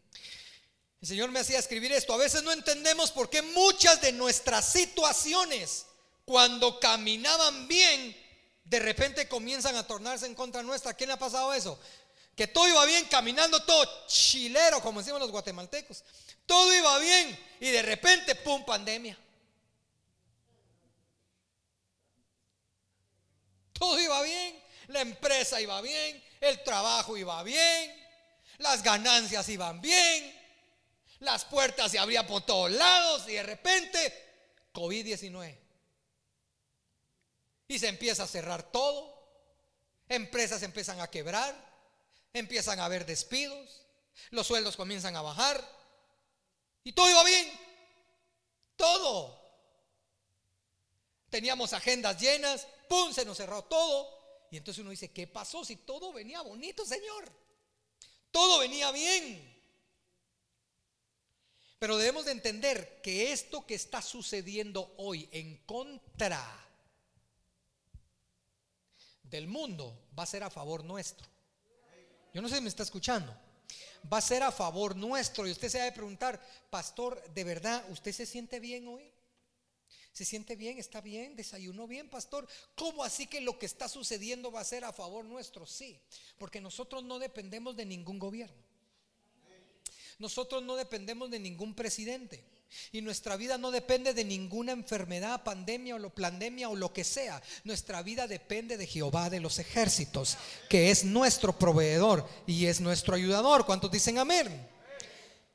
El 1.07 1.11
Señor 1.11 1.31
me 1.31 1.39
hacía 1.39 1.61
escribir 1.61 1.93
esto. 1.93 2.13
A 2.13 2.17
veces 2.17 2.43
no 2.43 2.51
entendemos 2.51 3.13
por 3.13 3.31
qué 3.31 3.41
muchas 3.41 4.01
de 4.01 4.11
nuestras 4.11 4.73
situaciones 4.73 5.87
cuando 6.25 6.81
caminaban 6.81 7.69
bien, 7.69 8.17
de 8.65 8.81
repente 8.81 9.29
comienzan 9.29 9.77
a 9.77 9.87
tornarse 9.87 10.27
en 10.27 10.35
contra 10.35 10.65
nuestra. 10.65 10.95
¿Quién 10.95 11.07
le 11.07 11.15
ha 11.15 11.17
pasado 11.17 11.55
eso? 11.55 11.79
Que 12.35 12.49
todo 12.49 12.67
iba 12.67 12.85
bien, 12.87 13.05
caminando 13.05 13.63
todo 13.63 13.89
chilero, 14.09 14.83
como 14.83 14.99
decimos 14.99 15.21
los 15.21 15.31
guatemaltecos. 15.31 16.03
Todo 16.45 16.75
iba 16.75 16.99
bien 16.99 17.39
y 17.61 17.71
de 17.71 17.83
repente, 17.83 18.35
¡pum!, 18.35 18.65
pandemia. 18.65 19.17
Todo 23.75 24.01
iba 24.01 24.21
bien, 24.23 24.61
la 24.89 25.03
empresa 25.03 25.61
iba 25.61 25.81
bien, 25.83 26.21
el 26.41 26.65
trabajo 26.65 27.17
iba 27.17 27.41
bien, 27.45 27.95
las 28.59 28.83
ganancias 28.83 29.49
iban 29.49 29.81
bien, 29.81 30.46
las 31.21 31.45
puertas 31.45 31.91
se 31.91 31.99
abrían 31.99 32.27
por 32.27 32.45
todos 32.45 32.71
lados 32.71 33.29
y 33.29 33.33
de 33.33 33.43
repente, 33.43 34.69
COVID-19. 34.73 35.59
Y 37.69 37.79
se 37.79 37.89
empieza 37.89 38.25
a 38.25 38.29
cerrar 38.29 38.71
todo. 38.71 39.15
Empresas 40.09 40.63
empiezan 40.63 41.01
a 41.01 41.11
quebrar. 41.11 41.55
Empiezan 42.33 42.79
a 42.81 42.85
haber 42.85 43.07
despidos. 43.07 43.87
Los 44.31 44.47
sueldos 44.47 44.77
comienzan 44.77 45.17
a 45.17 45.23
bajar. 45.23 45.67
Y 46.85 46.93
todo 46.93 47.11
iba 47.11 47.25
bien. 47.25 47.51
Todo. 48.77 49.41
Teníamos 51.31 51.73
agendas 51.73 52.21
llenas. 52.21 52.69
¡Pum! 52.89 53.13
Se 53.13 53.25
nos 53.25 53.39
cerró 53.39 53.65
todo. 53.65 54.47
Y 54.51 54.59
entonces 54.59 54.83
uno 54.83 54.91
dice, 54.91 55.13
¿qué 55.13 55.27
pasó 55.27 55.65
si 55.65 55.77
todo 55.77 56.13
venía 56.13 56.41
bonito, 56.43 56.85
Señor? 56.85 57.33
Todo 58.31 58.61
venía 58.61 58.93
bien. 58.93 59.56
Pero 61.79 61.99
debemos 61.99 62.25
de 62.25 62.33
entender 62.33 63.01
que 63.03 63.33
esto 63.33 63.67
que 63.67 63.75
está 63.75 64.01
sucediendo 64.01 64.95
hoy 64.97 65.29
en 65.33 65.59
contra 65.67 66.43
del 69.25 69.47
mundo 69.47 70.09
va 70.19 70.23
a 70.23 70.27
ser 70.27 70.43
a 70.43 70.51
favor 70.51 70.85
nuestro. 70.85 71.27
Yo 72.33 72.41
no 72.41 72.49
sé 72.49 72.57
si 72.57 72.63
me 72.63 72.69
está 72.69 72.83
escuchando. 72.83 73.35
Va 74.11 74.19
a 74.19 74.23
ser 74.23 74.43
a 74.43 74.53
favor 74.53 74.97
nuestro. 74.97 75.47
Y 75.47 75.51
usted 75.51 75.69
se 75.69 75.79
va 75.79 75.87
a 75.87 75.93
preguntar, 75.93 76.41
pastor, 76.71 77.23
¿de 77.35 77.45
verdad 77.45 77.85
usted 77.91 78.13
se 78.13 78.27
siente 78.27 78.61
bien 78.61 78.89
hoy? 78.89 79.11
¿Se 80.13 80.25
siente 80.25 80.57
bien? 80.57 80.79
¿Está 80.79 81.03
bien? 81.03 81.37
¿Desayunó 81.37 81.87
bien, 81.87 82.09
pastor? 82.09 82.49
¿Cómo 82.75 83.05
así 83.05 83.27
que 83.27 83.43
lo 83.43 83.59
que 83.59 83.67
está 83.67 83.87
sucediendo 83.87 84.51
va 84.51 84.61
a 84.61 84.65
ser 84.65 84.85
a 84.85 84.93
favor 84.93 85.27
nuestro? 85.27 85.67
Sí, 85.67 86.01
porque 86.39 86.59
nosotros 86.59 87.05
no 87.05 87.19
dependemos 87.19 87.77
de 87.77 87.85
ningún 87.85 88.19
gobierno. 88.19 88.66
Nosotros 90.19 90.63
no 90.63 90.77
dependemos 90.77 91.31
de 91.31 91.39
ningún 91.39 91.75
presidente. 91.75 92.45
Y 92.93 93.01
nuestra 93.01 93.37
vida 93.37 93.59
no 93.59 93.71
depende 93.71 94.13
de 94.13 94.25
ninguna 94.25 94.73
enfermedad, 94.73 95.45
pandemia 95.45 95.95
o 95.95 95.99
lo, 95.99 96.11
pandemia 96.11 96.69
o 96.69 96.77
lo 96.77 96.93
que 96.93 97.05
sea. 97.05 97.43
Nuestra 97.65 98.03
vida 98.03 98.27
depende 98.27 98.77
de 98.77 98.87
Jehová 98.87 99.31
de 99.31 99.41
los 99.41 99.59
ejércitos, 99.59 100.37
que 100.69 100.91
es 100.91 101.05
nuestro 101.05 101.59
proveedor 101.59 102.29
y 102.47 102.67
es 102.67 102.81
nuestro 102.81 103.15
ayudador. 103.15 103.67
¿Cuántos 103.67 103.91
dicen 103.91 104.19
amén? 104.19 104.69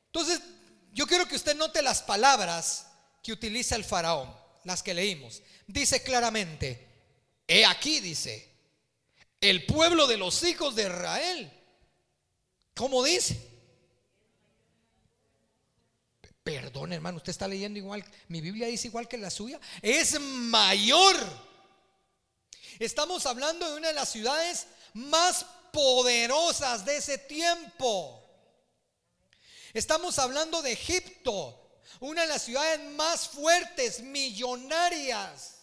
Entonces, 0.06 0.40
yo 0.92 1.06
quiero 1.06 1.26
que 1.26 1.36
usted 1.36 1.56
note 1.56 1.82
las 1.82 2.02
palabras 2.02 2.86
que 3.22 3.32
utiliza 3.32 3.76
el 3.76 3.84
faraón, 3.84 4.34
las 4.64 4.82
que 4.82 4.94
leímos. 4.94 5.42
Dice 5.66 6.02
claramente, 6.02 6.88
he 7.46 7.64
aquí, 7.64 8.00
dice, 8.00 8.48
el 9.40 9.66
pueblo 9.66 10.06
de 10.06 10.16
los 10.16 10.42
hijos 10.44 10.74
de 10.76 10.84
Israel. 10.84 11.52
¿Cómo 12.74 13.02
dice? 13.04 13.51
Perdón, 16.42 16.92
hermano, 16.92 17.18
usted 17.18 17.30
está 17.30 17.46
leyendo 17.46 17.78
igual, 17.78 18.04
mi 18.28 18.40
Biblia 18.40 18.66
dice 18.66 18.88
igual 18.88 19.06
que 19.06 19.16
la 19.16 19.30
suya. 19.30 19.60
Es 19.80 20.18
mayor. 20.20 21.16
Estamos 22.78 23.26
hablando 23.26 23.70
de 23.70 23.76
una 23.76 23.88
de 23.88 23.94
las 23.94 24.08
ciudades 24.08 24.66
más 24.94 25.46
poderosas 25.72 26.84
de 26.84 26.96
ese 26.96 27.18
tiempo. 27.18 28.18
Estamos 29.72 30.18
hablando 30.18 30.60
de 30.62 30.72
Egipto, 30.72 31.80
una 32.00 32.22
de 32.22 32.28
las 32.28 32.42
ciudades 32.42 32.80
más 32.90 33.28
fuertes, 33.28 34.00
millonarias. 34.02 35.60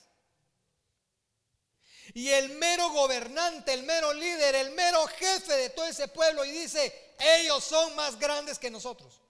Y 2.13 2.29
el 2.29 2.49
mero 2.57 2.89
gobernante, 2.89 3.73
el 3.73 3.83
mero 3.83 4.13
líder, 4.13 4.55
el 4.55 4.71
mero 4.71 5.05
jefe 5.07 5.53
de 5.53 5.69
todo 5.69 5.85
ese 5.85 6.07
pueblo 6.07 6.43
y 6.43 6.51
dice, 6.51 7.15
ellos 7.19 7.63
son 7.63 7.95
más 7.95 8.17
grandes 8.17 8.57
que 8.57 8.71
nosotros. 8.71 9.21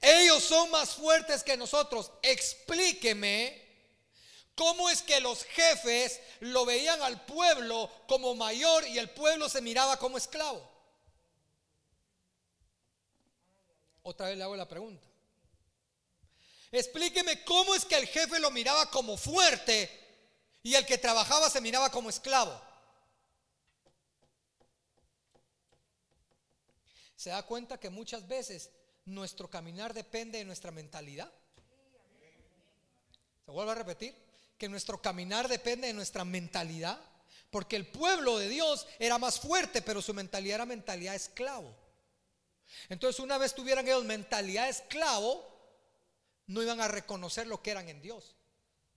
Ellos 0.00 0.42
son 0.44 0.70
más 0.70 0.90
fuertes 0.90 1.42
que 1.42 1.56
nosotros. 1.56 2.10
Explíqueme 2.22 3.62
cómo 4.54 4.90
es 4.90 5.02
que 5.02 5.20
los 5.20 5.44
jefes 5.44 6.20
lo 6.40 6.64
veían 6.64 7.00
al 7.02 7.24
pueblo 7.24 7.90
como 8.06 8.34
mayor 8.34 8.86
y 8.86 8.98
el 8.98 9.10
pueblo 9.10 9.48
se 9.48 9.60
miraba 9.60 9.96
como 9.96 10.18
esclavo. 10.18 10.70
Otra 14.02 14.28
vez 14.28 14.36
le 14.36 14.44
hago 14.44 14.56
la 14.56 14.68
pregunta. 14.68 15.06
Explíqueme 16.70 17.44
cómo 17.44 17.74
es 17.74 17.84
que 17.84 17.96
el 17.96 18.06
jefe 18.06 18.38
lo 18.40 18.50
miraba 18.50 18.90
como 18.90 19.16
fuerte 19.16 19.88
y 20.62 20.74
el 20.74 20.84
que 20.84 20.98
trabajaba 20.98 21.48
se 21.48 21.60
miraba 21.60 21.90
como 21.90 22.10
esclavo. 22.10 22.60
Se 27.16 27.30
da 27.30 27.42
cuenta 27.42 27.78
que 27.78 27.88
muchas 27.90 28.26
veces 28.28 28.70
nuestro 29.06 29.48
caminar 29.48 29.94
depende 29.94 30.38
de 30.38 30.44
nuestra 30.44 30.70
mentalidad. 30.70 31.32
Se 33.44 33.50
vuelve 33.50 33.72
a 33.72 33.76
repetir 33.76 34.14
que 34.56 34.68
nuestro 34.68 35.00
caminar 35.02 35.48
depende 35.48 35.88
de 35.88 35.92
nuestra 35.92 36.24
mentalidad, 36.24 36.98
porque 37.50 37.76
el 37.76 37.86
pueblo 37.86 38.38
de 38.38 38.48
Dios 38.48 38.86
era 38.98 39.18
más 39.18 39.38
fuerte, 39.38 39.82
pero 39.82 40.00
su 40.00 40.14
mentalidad 40.14 40.56
era 40.56 40.66
mentalidad 40.66 41.14
esclavo. 41.14 41.74
Entonces, 42.88 43.20
una 43.20 43.38
vez 43.38 43.54
tuvieran 43.54 43.86
ellos 43.86 44.04
mentalidad 44.04 44.68
esclavo, 44.68 45.44
no 46.46 46.62
iban 46.62 46.80
a 46.80 46.88
reconocer 46.88 47.46
lo 47.46 47.62
que 47.62 47.70
eran 47.70 47.88
en 47.88 48.00
Dios. 48.00 48.34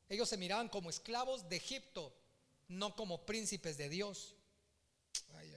Ellos 0.09 0.29
se 0.29 0.37
miraban 0.37 0.69
como 0.69 0.89
esclavos 0.89 1.49
de 1.49 1.57
Egipto, 1.57 2.13
no 2.69 2.95
como 2.95 3.25
príncipes 3.25 3.77
de 3.77 3.89
Dios. 3.89 4.35
Ay, 5.35 5.53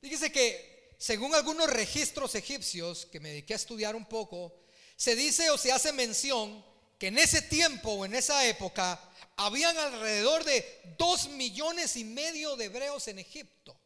Fíjese 0.00 0.32
que 0.32 0.81
según 1.02 1.34
algunos 1.34 1.68
registros 1.68 2.36
egipcios 2.36 3.06
que 3.06 3.18
me 3.18 3.30
dediqué 3.30 3.54
a 3.54 3.56
estudiar 3.56 3.96
un 3.96 4.04
poco, 4.04 4.54
se 4.94 5.16
dice 5.16 5.50
o 5.50 5.58
se 5.58 5.72
hace 5.72 5.92
mención 5.92 6.64
que 6.96 7.08
en 7.08 7.18
ese 7.18 7.42
tiempo 7.42 7.90
o 7.90 8.04
en 8.04 8.14
esa 8.14 8.46
época 8.46 9.00
habían 9.34 9.76
alrededor 9.76 10.44
de 10.44 10.94
dos 10.96 11.28
millones 11.30 11.96
y 11.96 12.04
medio 12.04 12.54
de 12.54 12.66
hebreos 12.66 13.08
en 13.08 13.18
Egipto. 13.18 13.76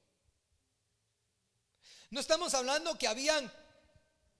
No 2.10 2.20
estamos 2.20 2.52
hablando 2.52 2.98
que 2.98 3.08
habían 3.08 3.50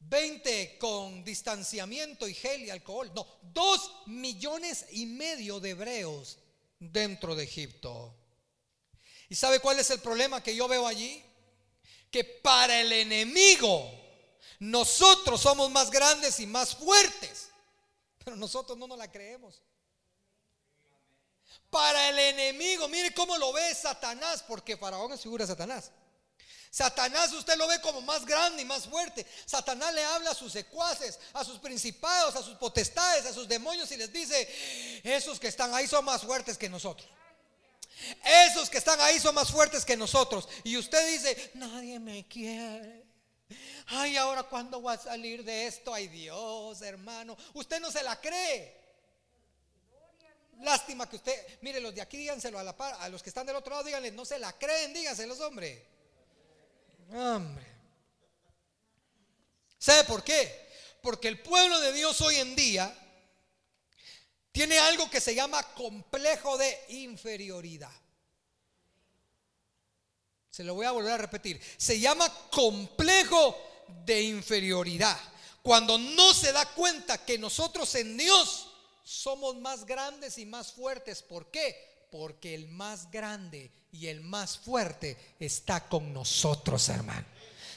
20 0.01 0.77
con 0.77 1.25
distanciamiento 1.25 2.29
y 2.29 2.35
gel 2.35 2.65
y 2.65 2.69
alcohol. 2.69 3.11
No, 3.15 3.27
dos 3.55 4.03
millones 4.05 4.85
y 4.91 5.07
medio 5.07 5.61
de 5.61 5.71
hebreos 5.71 6.37
dentro 6.79 7.35
de 7.35 7.45
Egipto. 7.45 8.15
¿Y 9.31 9.35
sabe 9.35 9.61
cuál 9.61 9.79
es 9.79 9.89
el 9.89 10.01
problema 10.01 10.43
que 10.43 10.55
yo 10.55 10.69
veo 10.69 10.87
allí? 10.87 11.25
Que 12.17 12.25
para 12.25 12.81
el 12.81 12.91
enemigo 12.93 13.93
nosotros 14.59 15.39
somos 15.39 15.71
más 15.71 15.91
grandes 15.91 16.41
y 16.41 16.47
más 16.47 16.75
fuertes, 16.75 17.51
pero 18.25 18.39
nosotros 18.39 18.79
no 18.79 18.87
nos 18.87 18.97
la 18.97 19.13
creemos. 19.13 19.61
Para 21.69 22.09
el 22.09 22.19
enemigo, 22.19 22.89
mire 22.89 23.13
cómo 23.13 23.37
lo 23.37 23.53
ve 23.53 23.75
Satanás, 23.75 24.43
porque 24.49 24.79
Faraón 24.79 25.13
es 25.13 25.21
figura 25.21 25.45
de 25.45 25.53
Satanás. 25.53 25.91
Satanás 26.71 27.35
usted 27.35 27.55
lo 27.59 27.69
ve 27.69 27.83
como 27.83 28.01
más 28.01 28.25
grande 28.25 28.63
y 28.63 28.65
más 28.65 28.87
fuerte. 28.87 29.27
Satanás 29.45 29.93
le 29.93 30.03
habla 30.03 30.31
a 30.31 30.35
sus 30.35 30.51
secuaces, 30.51 31.19
a 31.35 31.45
sus 31.45 31.59
principados, 31.59 32.35
a 32.35 32.43
sus 32.43 32.57
potestades, 32.57 33.27
a 33.27 33.35
sus 33.35 33.47
demonios 33.47 33.93
y 33.93 33.99
les 33.99 34.11
dice, 34.11 35.03
esos 35.05 35.39
que 35.39 35.49
están 35.49 35.75
ahí 35.75 35.87
son 35.87 36.07
más 36.07 36.23
fuertes 36.23 36.57
que 36.57 36.71
nosotros. 36.71 37.07
Esos 38.25 38.69
que 38.69 38.79
están 38.79 39.01
ahí 39.01 39.19
son 39.19 39.35
más 39.35 39.51
fuertes 39.51 39.85
que 39.85 39.97
nosotros. 39.97 40.49
Y 40.65 40.77
usted 40.77 41.07
dice, 41.13 41.51
nadie 41.55 41.99
me 41.99 42.27
quiere. 42.29 43.05
Ay, 43.87 44.17
ahora 44.17 44.43
cuándo 44.43 44.81
voy 44.81 44.95
a 44.95 44.99
salir 44.99 45.45
de 45.45 45.67
esto? 45.67 45.95
Ay 45.95 46.09
Dios, 46.09 46.83
hermano. 46.83 47.37
Usted 47.55 47.81
no 47.81 47.91
se 47.91 48.03
la 48.03 48.21
cree. 48.21 48.85
Lástima 50.61 51.09
que 51.09 51.17
usted, 51.17 51.59
mire, 51.61 51.81
los 51.81 51.95
de 51.95 52.01
aquí 52.01 52.17
díganselo 52.17 52.59
a 52.59 52.65
la 52.65 52.77
par, 52.77 52.97
a 53.01 53.09
los 53.09 53.23
que 53.23 53.29
están 53.29 53.47
del 53.47 53.57
otro 53.57 53.73
lado, 53.73 53.85
díganle, 53.85 54.11
no 54.11 54.25
se 54.25 54.39
la 54.39 54.53
creen, 54.59 54.93
díganselos, 54.93 55.39
hombre. 55.41 55.87
Hombre. 57.13 57.67
¿Sabe 59.79 60.05
por 60.05 60.25
qué? 60.25 60.67
Porque 61.03 61.29
el 61.29 61.41
pueblo 61.41 61.79
de 61.81 61.93
Dios 61.93 62.21
hoy 62.23 62.37
en 62.37 62.57
día 62.57 63.06
tiene 64.57 64.79
algo 64.79 65.11
que 65.11 65.21
se 65.21 65.35
llama 65.35 65.63
complejo 65.75 66.57
de 66.57 66.79
inferioridad. 66.89 67.93
Se 70.49 70.65
lo 70.65 70.73
voy 70.73 70.87
a 70.87 70.93
volver 70.93 71.13
a 71.13 71.19
repetir. 71.19 71.61
Se 71.77 72.01
llama 72.01 72.27
complejo 72.51 73.55
de 74.07 74.23
inferioridad. 74.23 75.21
Cuando 75.63 75.99
no 75.99 76.33
se 76.33 76.53
da 76.53 76.65
cuenta 76.71 77.23
que 77.23 77.37
nosotros 77.37 77.95
en 77.97 78.17
Dios 78.17 78.69
somos 79.05 79.57
más 79.59 79.85
grandes 79.85 80.39
y 80.39 80.47
más 80.47 80.73
fuertes. 80.73 81.21
¿Por 81.21 81.51
qué? 81.51 82.09
Porque 82.11 82.55
el 82.55 82.67
más 82.69 83.11
grande 83.11 83.71
y 83.93 84.07
el 84.07 84.23
más 84.23 84.57
fuerte 84.57 85.19
está 85.39 85.87
con 85.87 86.15
nosotros, 86.15 86.89
hermano. 86.89 87.27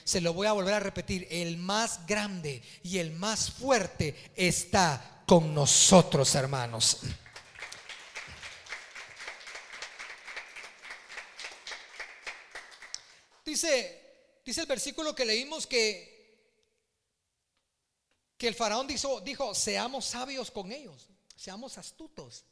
Se 0.05 0.21
lo 0.21 0.31
voy 0.31 0.47
a 0.47 0.53
volver 0.53 0.75
a 0.75 0.79
repetir. 0.79 1.27
El 1.29 1.57
más 1.57 2.07
grande 2.07 2.63
y 2.83 2.99
el 2.99 3.11
más 3.11 3.51
fuerte 3.51 4.31
está 4.37 5.18
con 5.29 5.53
nosotros, 5.53 6.33
hermanos. 6.33 7.01
Dice, 13.45 14.41
dice 14.43 14.61
el 14.61 14.65
versículo 14.65 15.13
que 15.13 15.25
leímos 15.25 15.67
que, 15.67 16.57
que 18.39 18.47
el 18.47 18.55
faraón 18.55 18.87
dijo, 18.87 19.21
dijo, 19.21 19.53
seamos 19.53 20.05
sabios 20.05 20.49
con 20.49 20.71
ellos, 20.71 21.09
seamos 21.35 21.77
astutos. 21.77 22.45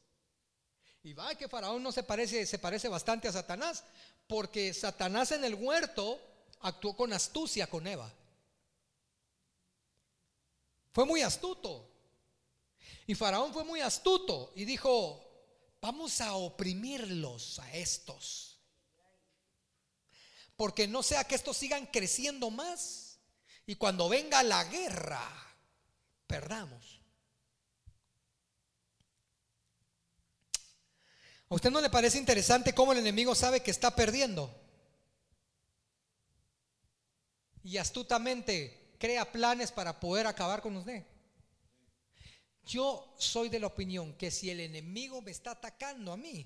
Y 1.01 1.13
va 1.13 1.33
que 1.33 1.47
Faraón 1.47 1.81
no 1.81 1.91
se 1.91 2.03
parece, 2.03 2.45
se 2.45 2.59
parece 2.59 2.89
bastante 2.89 3.27
a 3.27 3.31
Satanás, 3.31 3.85
porque 4.27 4.71
Satanás 4.71 5.31
en 5.31 5.43
el 5.45 5.55
huerto 5.55 6.21
actuó 6.59 6.95
con 6.95 7.11
astucia 7.11 7.65
con 7.65 7.87
Eva. 7.87 8.13
Fue 10.93 11.05
muy 11.05 11.23
astuto. 11.23 11.96
Y 13.05 13.15
Faraón 13.15 13.53
fue 13.53 13.63
muy 13.63 13.81
astuto 13.81 14.51
y 14.55 14.65
dijo, 14.65 15.23
vamos 15.81 16.19
a 16.21 16.33
oprimirlos 16.35 17.59
a 17.59 17.73
estos. 17.73 18.59
Porque 20.55 20.87
no 20.87 21.03
sea 21.03 21.23
que 21.23 21.35
estos 21.35 21.55
sigan 21.55 21.85
creciendo 21.85 22.49
más 22.49 23.19
y 23.65 23.75
cuando 23.75 24.09
venga 24.09 24.41
la 24.43 24.63
guerra, 24.63 25.21
perdamos. 26.25 27.01
¿A 31.49 31.55
usted 31.55 31.71
no 31.71 31.79
le 31.79 31.89
parece 31.89 32.17
interesante 32.17 32.73
cómo 32.73 32.91
el 32.91 32.99
enemigo 32.99 33.33
sabe 33.33 33.61
que 33.61 33.71
está 33.71 33.95
perdiendo? 33.95 34.53
Y 37.63 37.77
astutamente 37.77 38.95
crea 38.99 39.31
planes 39.31 39.71
para 39.71 39.99
poder 39.99 40.27
acabar 40.27 40.61
con 40.61 40.75
usted. 40.75 41.05
Yo 42.67 43.15
soy 43.17 43.47
de 43.47 43.59
la 43.59 43.67
opinión 43.67 44.13
que 44.13 44.29
si 44.29 44.49
el 44.49 44.59
enemigo 44.59 45.21
me 45.21 45.31
está 45.31 45.51
atacando 45.51 46.11
a 46.11 46.17
mí, 46.17 46.45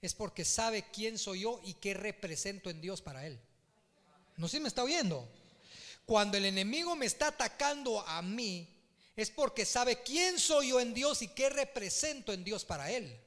es 0.00 0.14
porque 0.14 0.44
sabe 0.44 0.84
quién 0.92 1.18
soy 1.18 1.40
yo 1.40 1.60
y 1.64 1.74
qué 1.74 1.92
represento 1.92 2.70
en 2.70 2.80
Dios 2.80 3.02
para 3.02 3.26
él. 3.26 3.38
No 4.36 4.46
sé 4.46 4.58
si 4.58 4.62
me 4.62 4.68
está 4.68 4.84
oyendo. 4.84 5.28
Cuando 6.04 6.36
el 6.36 6.44
enemigo 6.44 6.94
me 6.94 7.06
está 7.06 7.28
atacando 7.28 8.00
a 8.06 8.22
mí, 8.22 8.68
es 9.16 9.30
porque 9.30 9.64
sabe 9.64 10.02
quién 10.02 10.38
soy 10.38 10.68
yo 10.68 10.78
en 10.80 10.94
Dios 10.94 11.20
y 11.22 11.28
qué 11.28 11.50
represento 11.50 12.32
en 12.32 12.44
Dios 12.44 12.64
para 12.64 12.92
él. 12.92 13.18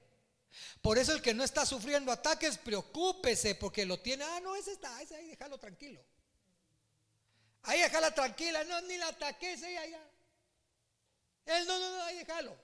Por 0.81 0.97
eso 0.97 1.11
el 1.11 1.21
que 1.21 1.33
no 1.33 1.43
está 1.43 1.65
sufriendo 1.65 2.09
ataques, 2.09 2.57
preocúpese 2.57 3.55
porque 3.55 3.85
lo 3.85 3.99
tiene. 3.99 4.23
Ah, 4.23 4.39
no, 4.39 4.55
ese 4.55 4.71
está, 4.71 5.01
ese 5.01 5.15
ahí, 5.15 5.27
déjalo 5.27 5.57
tranquilo. 5.57 6.01
Ahí 7.63 7.81
déjala 7.81 8.13
tranquila, 8.15 8.63
no, 8.63 8.79
ni 8.81 8.95
la 8.97 9.09
ataque, 9.09 9.53
ese 9.53 9.77
allá. 9.77 10.01
Él 11.45 11.65
no, 11.67 11.79
no, 11.79 11.97
no, 11.97 12.03
ahí 12.03 12.17
déjalo. 12.17 12.55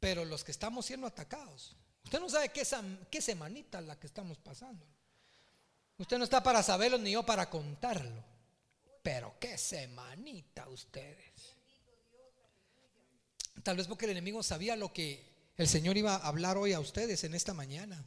Pero 0.00 0.24
los 0.24 0.44
que 0.44 0.50
estamos 0.50 0.86
siendo 0.86 1.06
atacados, 1.06 1.76
usted 2.04 2.20
no 2.20 2.28
sabe 2.28 2.50
qué, 2.50 2.66
qué 3.10 3.22
semanita 3.22 3.80
la 3.80 3.98
que 3.98 4.06
estamos 4.06 4.38
pasando. 4.38 4.86
Usted 5.98 6.18
no 6.18 6.24
está 6.24 6.42
para 6.42 6.62
saberlo 6.62 6.98
ni 6.98 7.12
yo 7.12 7.24
para 7.24 7.48
contarlo. 7.48 8.24
Pero 9.02 9.34
qué 9.40 9.58
semanita 9.58 10.68
ustedes. 10.68 11.56
Tal 13.62 13.76
vez 13.76 13.86
porque 13.86 14.06
el 14.06 14.12
enemigo 14.12 14.42
sabía 14.42 14.76
lo 14.76 14.92
que 14.92 15.32
el 15.56 15.68
Señor 15.68 15.96
iba 15.96 16.14
a 16.16 16.26
hablar 16.26 16.56
hoy 16.56 16.72
a 16.72 16.80
ustedes 16.80 17.22
en 17.24 17.34
esta 17.34 17.52
mañana. 17.52 18.04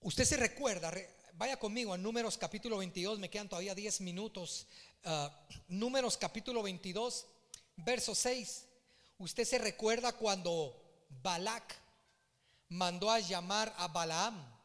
Usted 0.00 0.24
se 0.24 0.36
recuerda, 0.36 0.92
vaya 1.34 1.58
conmigo 1.58 1.92
a 1.92 1.98
Números 1.98 2.38
capítulo 2.38 2.78
22, 2.78 3.18
me 3.18 3.30
quedan 3.30 3.48
todavía 3.48 3.74
10 3.74 4.00
minutos. 4.00 4.66
Ah, 5.04 5.30
números 5.68 6.16
capítulo 6.16 6.62
22, 6.62 7.26
verso 7.76 8.14
6. 8.14 8.66
Usted 9.18 9.44
se 9.44 9.58
recuerda 9.58 10.12
cuando 10.12 10.76
Balak 11.22 11.74
mandó 12.70 13.10
a 13.10 13.20
llamar 13.20 13.72
a 13.78 13.88
Balaam. 13.88 14.56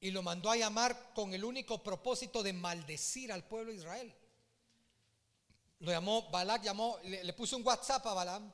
Y 0.00 0.10
lo 0.10 0.22
mandó 0.22 0.50
a 0.50 0.56
llamar 0.56 1.12
con 1.14 1.32
el 1.32 1.44
único 1.44 1.82
propósito 1.82 2.42
de 2.42 2.52
maldecir 2.52 3.32
al 3.32 3.44
pueblo 3.44 3.72
de 3.72 3.78
Israel. 3.78 4.14
Lo 5.80 5.90
llamó, 5.90 6.30
Balak 6.30 6.62
llamó, 6.62 6.98
le, 7.04 7.32
puso 7.32 7.56
un 7.56 7.66
WhatsApp 7.66 8.06
a 8.06 8.14
Balaam. 8.14 8.52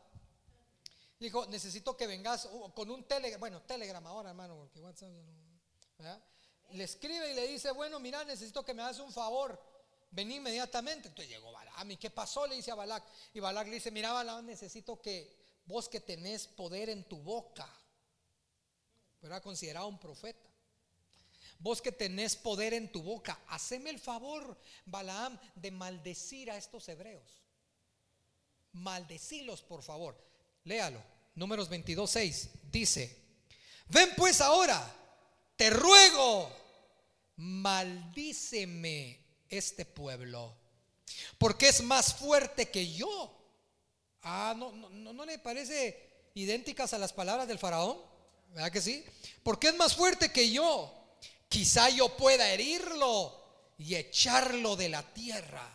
dijo, 1.18 1.46
necesito 1.46 1.96
que 1.96 2.06
vengas 2.06 2.48
con 2.74 2.90
un 2.90 3.04
telegram, 3.04 3.40
bueno, 3.40 3.62
telegram 3.62 4.06
ahora, 4.06 4.30
hermano, 4.30 4.56
porque 4.56 4.80
WhatsApp 4.80 5.10
Le 6.72 6.84
escribe 6.84 7.30
y 7.30 7.34
le 7.34 7.48
dice, 7.48 7.70
bueno, 7.72 7.98
mira, 8.00 8.24
necesito 8.24 8.64
que 8.64 8.74
me 8.74 8.82
hagas 8.82 8.98
un 8.98 9.12
favor. 9.12 9.60
Vení 10.10 10.36
inmediatamente. 10.36 11.08
Entonces 11.08 11.32
llegó 11.32 11.52
Balaam. 11.52 11.90
¿Y 11.90 11.96
qué 11.96 12.10
pasó? 12.10 12.46
Le 12.46 12.56
dice 12.56 12.70
a 12.70 12.74
Balak. 12.74 13.04
Y 13.34 13.40
Balak 13.40 13.68
le 13.68 13.74
dice, 13.74 13.90
mira, 13.90 14.12
Balaam, 14.12 14.46
necesito 14.46 15.00
que 15.00 15.40
vos 15.66 15.88
que 15.88 16.00
tenés 16.00 16.46
poder 16.46 16.90
en 16.90 17.04
tu 17.04 17.18
boca, 17.18 17.68
era 19.22 19.40
considerado 19.40 19.86
un 19.86 19.98
profeta. 19.98 20.48
Vos 21.58 21.82
que 21.82 21.92
tenés 21.92 22.36
poder 22.36 22.72
en 22.72 22.90
tu 22.90 23.02
boca, 23.02 23.38
haceme 23.48 23.90
el 23.90 23.98
favor, 23.98 24.58
Balaam, 24.86 25.38
de 25.54 25.70
maldecir 25.70 26.50
a 26.50 26.56
estos 26.56 26.88
hebreos. 26.88 27.42
Maldecilos, 28.72 29.62
por 29.62 29.82
favor. 29.82 30.16
Léalo. 30.64 31.02
Números 31.34 31.68
22, 31.68 32.10
6. 32.10 32.48
Dice, 32.70 33.16
ven 33.88 34.10
pues 34.16 34.40
ahora, 34.40 34.80
te 35.60 35.68
ruego, 35.68 36.50
maldíceme 37.36 39.22
este 39.46 39.84
pueblo, 39.84 40.56
porque 41.36 41.68
es 41.68 41.82
más 41.82 42.14
fuerte 42.14 42.70
que 42.70 42.90
yo. 42.90 43.30
Ah, 44.22 44.54
¿no, 44.56 44.72
no, 44.72 45.12
no 45.12 45.26
le 45.26 45.38
parece 45.38 46.30
idénticas 46.32 46.94
a 46.94 46.98
las 46.98 47.12
palabras 47.12 47.46
del 47.46 47.58
faraón? 47.58 47.98
¿Verdad 48.54 48.72
que 48.72 48.80
sí? 48.80 49.04
Porque 49.42 49.68
es 49.68 49.76
más 49.76 49.94
fuerte 49.94 50.32
que 50.32 50.50
yo. 50.50 50.94
Quizá 51.50 51.90
yo 51.90 52.16
pueda 52.16 52.50
herirlo 52.50 53.38
y 53.76 53.96
echarlo 53.96 54.76
de 54.76 54.88
la 54.88 55.02
tierra. 55.12 55.70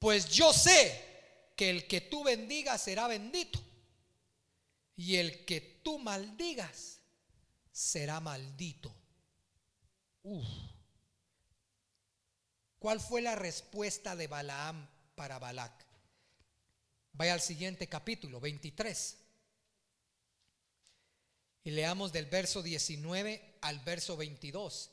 Pues 0.00 0.30
yo 0.30 0.52
sé 0.52 1.52
que 1.54 1.70
el 1.70 1.86
que 1.86 2.00
tú 2.00 2.24
bendigas 2.24 2.82
será 2.82 3.06
bendito. 3.06 3.60
Y 4.96 5.14
el 5.14 5.44
que 5.44 5.60
tú 5.60 6.00
maldigas 6.00 6.95
será 7.76 8.20
maldito. 8.20 8.90
¿Cuál 12.78 13.00
fue 13.00 13.20
la 13.20 13.34
respuesta 13.34 14.16
de 14.16 14.28
Balaam 14.28 14.88
para 15.14 15.38
Balac? 15.38 15.84
Vaya 17.12 17.34
al 17.34 17.42
siguiente 17.42 17.86
capítulo, 17.86 18.40
23. 18.40 19.18
Y 21.64 21.70
leamos 21.72 22.14
del 22.14 22.24
verso 22.26 22.62
19 22.62 23.58
al 23.60 23.80
verso 23.80 24.16
22. 24.16 24.90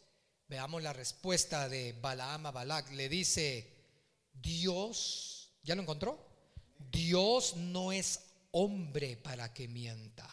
Veamos 0.49 0.83
la 0.83 0.91
respuesta 0.91 1.69
de 1.69 1.93
Balaam 1.93 2.47
a 2.47 2.51
Balac. 2.51 2.91
Le 2.91 3.07
dice, 3.07 3.71
Dios, 4.33 5.53
¿ya 5.63 5.75
lo 5.75 5.83
encontró? 5.83 6.19
Dios 6.91 7.55
no 7.55 7.93
es 7.93 8.19
hombre 8.51 9.15
para 9.15 9.53
que 9.53 9.69
mienta, 9.69 10.29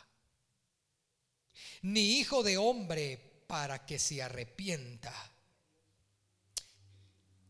ni 1.82 2.18
hijo 2.18 2.42
de 2.42 2.58
hombre 2.58 3.44
para 3.46 3.84
que 3.84 3.98
se 3.98 4.22
arrepienta. 4.22 5.12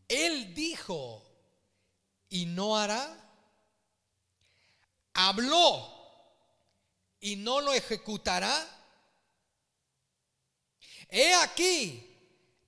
Él 0.07 0.53
dijo 0.53 1.23
y 2.29 2.45
no 2.45 2.77
hará. 2.77 3.17
Habló 5.13 6.01
y 7.19 7.35
no 7.35 7.61
lo 7.61 7.73
ejecutará. 7.73 8.67
He 11.09 11.33
aquí, 11.35 12.17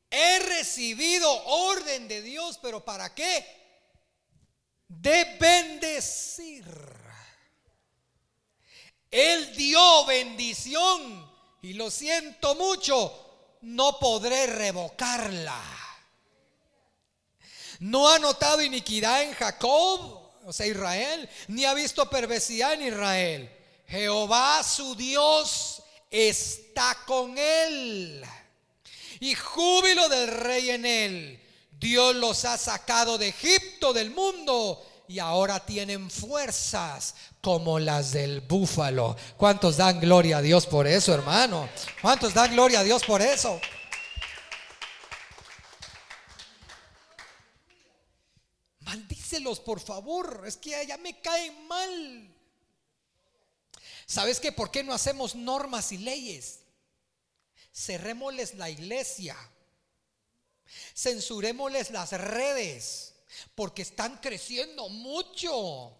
he 0.09 0.39
recibido 0.39 1.31
orden 1.45 2.07
de 2.07 2.21
Dios, 2.21 2.59
pero 2.61 2.83
¿para 2.83 3.15
qué? 3.15 3.45
De 4.87 5.37
bendecir. 5.39 6.65
Él 9.09 9.55
dio 9.55 10.05
bendición 10.05 11.32
y 11.63 11.73
lo 11.73 11.89
siento 11.89 12.55
mucho, 12.55 13.57
no 13.61 13.97
podré 13.97 14.47
revocarla. 14.47 15.61
No 17.79 18.09
ha 18.09 18.19
notado 18.19 18.61
iniquidad 18.61 19.23
en 19.23 19.33
Jacob, 19.33 20.19
o 20.45 20.51
sea, 20.51 20.67
Israel, 20.67 21.27
ni 21.47 21.63
ha 21.63 21.73
visto 21.73 22.09
perversidad 22.09 22.73
en 22.73 22.87
Israel. 22.87 23.49
Jehová 23.87 24.61
su 24.61 24.93
Dios 24.95 25.81
está 26.11 26.97
con 27.07 27.37
él. 27.37 28.25
Y 29.21 29.33
júbilo 29.33 30.09
del 30.09 30.27
rey 30.27 30.69
en 30.69 30.85
él. 30.85 31.39
Dios 31.71 32.13
los 32.15 32.43
ha 32.43 32.57
sacado 32.57 33.17
de 33.17 33.29
Egipto, 33.29 33.93
del 33.93 34.11
mundo, 34.11 34.85
y 35.13 35.19
ahora 35.19 35.63
tienen 35.63 36.09
fuerzas 36.09 37.13
como 37.39 37.77
las 37.77 38.13
del 38.13 38.41
búfalo. 38.41 39.15
¿Cuántos 39.37 39.77
dan 39.77 39.99
gloria 39.99 40.37
a 40.37 40.41
Dios 40.41 40.65
por 40.65 40.87
eso, 40.87 41.13
hermano? 41.13 41.69
¿Cuántos 42.01 42.33
dan 42.33 42.51
gloria 42.51 42.79
a 42.79 42.83
Dios 42.83 43.03
por 43.03 43.21
eso? 43.21 43.61
Maldícelos, 48.79 49.59
por 49.59 49.79
favor. 49.79 50.45
Es 50.47 50.57
que 50.57 50.83
ya 50.87 50.97
me 50.97 51.21
caen 51.21 51.67
mal. 51.67 52.35
¿Sabes 54.07 54.39
qué? 54.39 54.51
¿Por 54.51 54.71
qué 54.71 54.83
no 54.83 54.95
hacemos 54.95 55.35
normas 55.35 55.91
y 55.91 55.99
leyes? 55.99 56.61
Cerrémosles 57.71 58.55
la 58.55 58.71
iglesia. 58.71 59.37
Censurémosles 60.95 61.91
las 61.91 62.13
redes. 62.13 63.12
Porque 63.55 63.81
están 63.81 64.17
creciendo 64.17 64.89
mucho. 64.89 65.95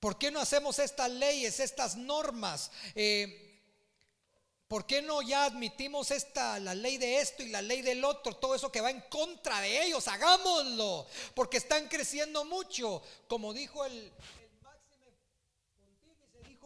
¿Por 0.00 0.18
qué 0.18 0.30
no 0.30 0.40
hacemos 0.40 0.78
estas 0.78 1.10
leyes, 1.10 1.60
estas 1.60 1.96
normas? 1.96 2.70
Eh, 2.94 3.62
¿Por 4.68 4.86
qué 4.86 5.02
no 5.02 5.22
ya 5.22 5.44
admitimos 5.44 6.10
esta, 6.10 6.58
la 6.58 6.74
ley 6.74 6.98
de 6.98 7.20
esto 7.20 7.42
y 7.42 7.48
la 7.48 7.62
ley 7.62 7.80
del 7.80 8.04
otro, 8.04 8.36
todo 8.36 8.54
eso 8.54 8.72
que 8.72 8.80
va 8.80 8.90
en 8.90 9.02
contra 9.02 9.60
de 9.60 9.84
ellos? 9.86 10.08
Hagámoslo, 10.08 11.06
porque 11.34 11.58
están 11.58 11.88
creciendo 11.88 12.44
mucho. 12.44 13.02
Como 13.28 13.52
dijo 13.52 13.84
el, 13.84 14.12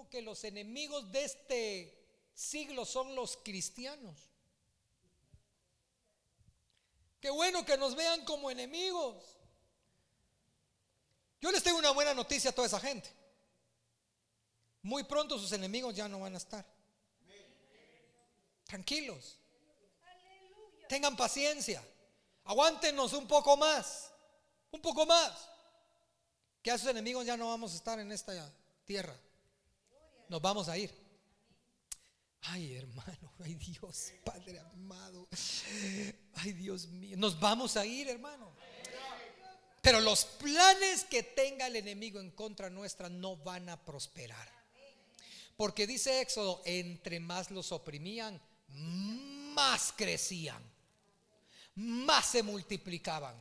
que 0.08 0.22
los 0.22 0.44
enemigos 0.44 1.10
de 1.12 1.24
este 1.24 1.94
siglo 2.34 2.84
son 2.84 3.14
los 3.14 3.36
cristianos. 3.36 4.27
Qué 7.28 7.32
bueno 7.32 7.62
que 7.62 7.76
nos 7.76 7.94
vean 7.94 8.24
como 8.24 8.50
enemigos. 8.50 9.22
Yo 11.42 11.52
les 11.52 11.62
tengo 11.62 11.76
una 11.76 11.90
buena 11.90 12.14
noticia 12.14 12.48
a 12.48 12.54
toda 12.54 12.66
esa 12.66 12.80
gente. 12.80 13.12
Muy 14.80 15.04
pronto 15.04 15.38
sus 15.38 15.52
enemigos 15.52 15.94
ya 15.94 16.08
no 16.08 16.20
van 16.20 16.32
a 16.32 16.38
estar. 16.38 16.64
Tranquilos. 18.64 19.36
Tengan 20.88 21.18
paciencia. 21.18 21.86
Aguántenos 22.44 23.12
un 23.12 23.28
poco 23.28 23.58
más. 23.58 24.10
Un 24.70 24.80
poco 24.80 25.04
más. 25.04 25.50
Que 26.62 26.70
a 26.70 26.78
sus 26.78 26.88
enemigos 26.88 27.26
ya 27.26 27.36
no 27.36 27.48
vamos 27.48 27.74
a 27.74 27.76
estar 27.76 28.00
en 28.00 28.10
esta 28.10 28.50
tierra 28.86 29.14
nos 30.30 30.40
vamos 30.40 30.66
a 30.70 30.78
ir. 30.78 31.07
Ay, 32.42 32.74
hermano, 32.74 33.32
ay 33.44 33.54
Dios, 33.54 34.12
Padre 34.24 34.60
amado. 34.60 35.28
Ay, 36.34 36.52
Dios 36.52 36.86
mío, 36.88 37.16
nos 37.16 37.38
vamos 37.38 37.76
a 37.76 37.84
ir, 37.84 38.08
hermano. 38.08 38.52
Pero 39.82 40.00
los 40.00 40.24
planes 40.24 41.04
que 41.04 41.22
tenga 41.22 41.66
el 41.66 41.76
enemigo 41.76 42.20
en 42.20 42.30
contra 42.30 42.70
nuestra 42.70 43.08
no 43.08 43.36
van 43.36 43.68
a 43.68 43.84
prosperar. 43.84 44.48
Porque 45.56 45.86
dice 45.86 46.20
Éxodo, 46.20 46.62
entre 46.64 47.20
más 47.20 47.50
los 47.50 47.72
oprimían, 47.72 48.40
más 48.68 49.92
crecían, 49.96 50.62
más 51.74 52.26
se 52.26 52.42
multiplicaban. 52.42 53.34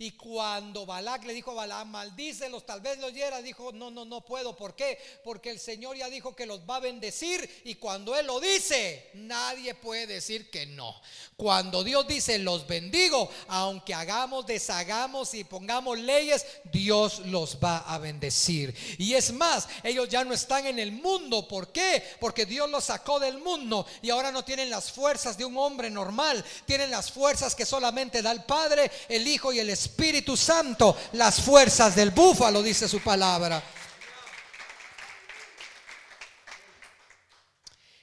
Y 0.00 0.12
cuando 0.12 0.86
Balac 0.86 1.24
le 1.24 1.34
dijo 1.34 1.50
a 1.50 1.54
Balaam, 1.54 1.90
maldícelos, 1.90 2.64
tal 2.64 2.80
vez 2.80 2.98
lo 2.98 3.08
oyera, 3.08 3.42
dijo, 3.42 3.72
no, 3.72 3.90
no, 3.90 4.04
no 4.04 4.20
puedo. 4.20 4.54
¿Por 4.54 4.76
qué? 4.76 4.96
Porque 5.24 5.50
el 5.50 5.58
Señor 5.58 5.96
ya 5.96 6.08
dijo 6.08 6.36
que 6.36 6.46
los 6.46 6.60
va 6.60 6.76
a 6.76 6.80
bendecir 6.80 7.62
y 7.64 7.74
cuando 7.74 8.14
Él 8.14 8.26
lo 8.26 8.38
dice, 8.38 9.10
nadie 9.14 9.74
puede 9.74 10.06
decir 10.06 10.50
que 10.50 10.66
no. 10.66 10.94
Cuando 11.36 11.82
Dios 11.82 12.06
dice, 12.06 12.38
los 12.38 12.68
bendigo, 12.68 13.28
aunque 13.48 13.92
hagamos, 13.92 14.46
deshagamos 14.46 15.34
y 15.34 15.42
pongamos 15.42 15.98
leyes, 15.98 16.46
Dios 16.70 17.18
los 17.26 17.58
va 17.58 17.78
a 17.78 17.98
bendecir. 17.98 18.72
Y 18.98 19.14
es 19.14 19.32
más, 19.32 19.68
ellos 19.82 20.08
ya 20.08 20.22
no 20.22 20.32
están 20.32 20.64
en 20.66 20.78
el 20.78 20.92
mundo. 20.92 21.48
¿Por 21.48 21.72
qué? 21.72 22.04
Porque 22.20 22.46
Dios 22.46 22.70
los 22.70 22.84
sacó 22.84 23.18
del 23.18 23.38
mundo 23.38 23.84
y 24.00 24.10
ahora 24.10 24.30
no 24.30 24.44
tienen 24.44 24.70
las 24.70 24.92
fuerzas 24.92 25.36
de 25.36 25.44
un 25.44 25.56
hombre 25.56 25.90
normal. 25.90 26.44
Tienen 26.66 26.92
las 26.92 27.10
fuerzas 27.10 27.56
que 27.56 27.66
solamente 27.66 28.22
da 28.22 28.30
el 28.30 28.44
Padre, 28.44 28.92
el 29.08 29.26
Hijo 29.26 29.52
y 29.52 29.58
el 29.58 29.70
Espíritu 29.70 29.87
Espíritu 29.88 30.36
Santo 30.36 30.96
las 31.12 31.40
fuerzas 31.40 31.96
del 31.96 32.10
búfalo, 32.10 32.62
dice 32.62 32.86
su 32.86 33.00
palabra. 33.00 33.62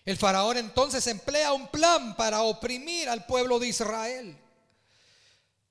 El 0.03 0.17
faraón 0.17 0.57
entonces 0.57 1.05
emplea 1.07 1.53
un 1.53 1.67
plan 1.67 2.15
para 2.15 2.41
oprimir 2.41 3.07
al 3.09 3.25
pueblo 3.25 3.59
de 3.59 3.67
Israel. 3.67 4.37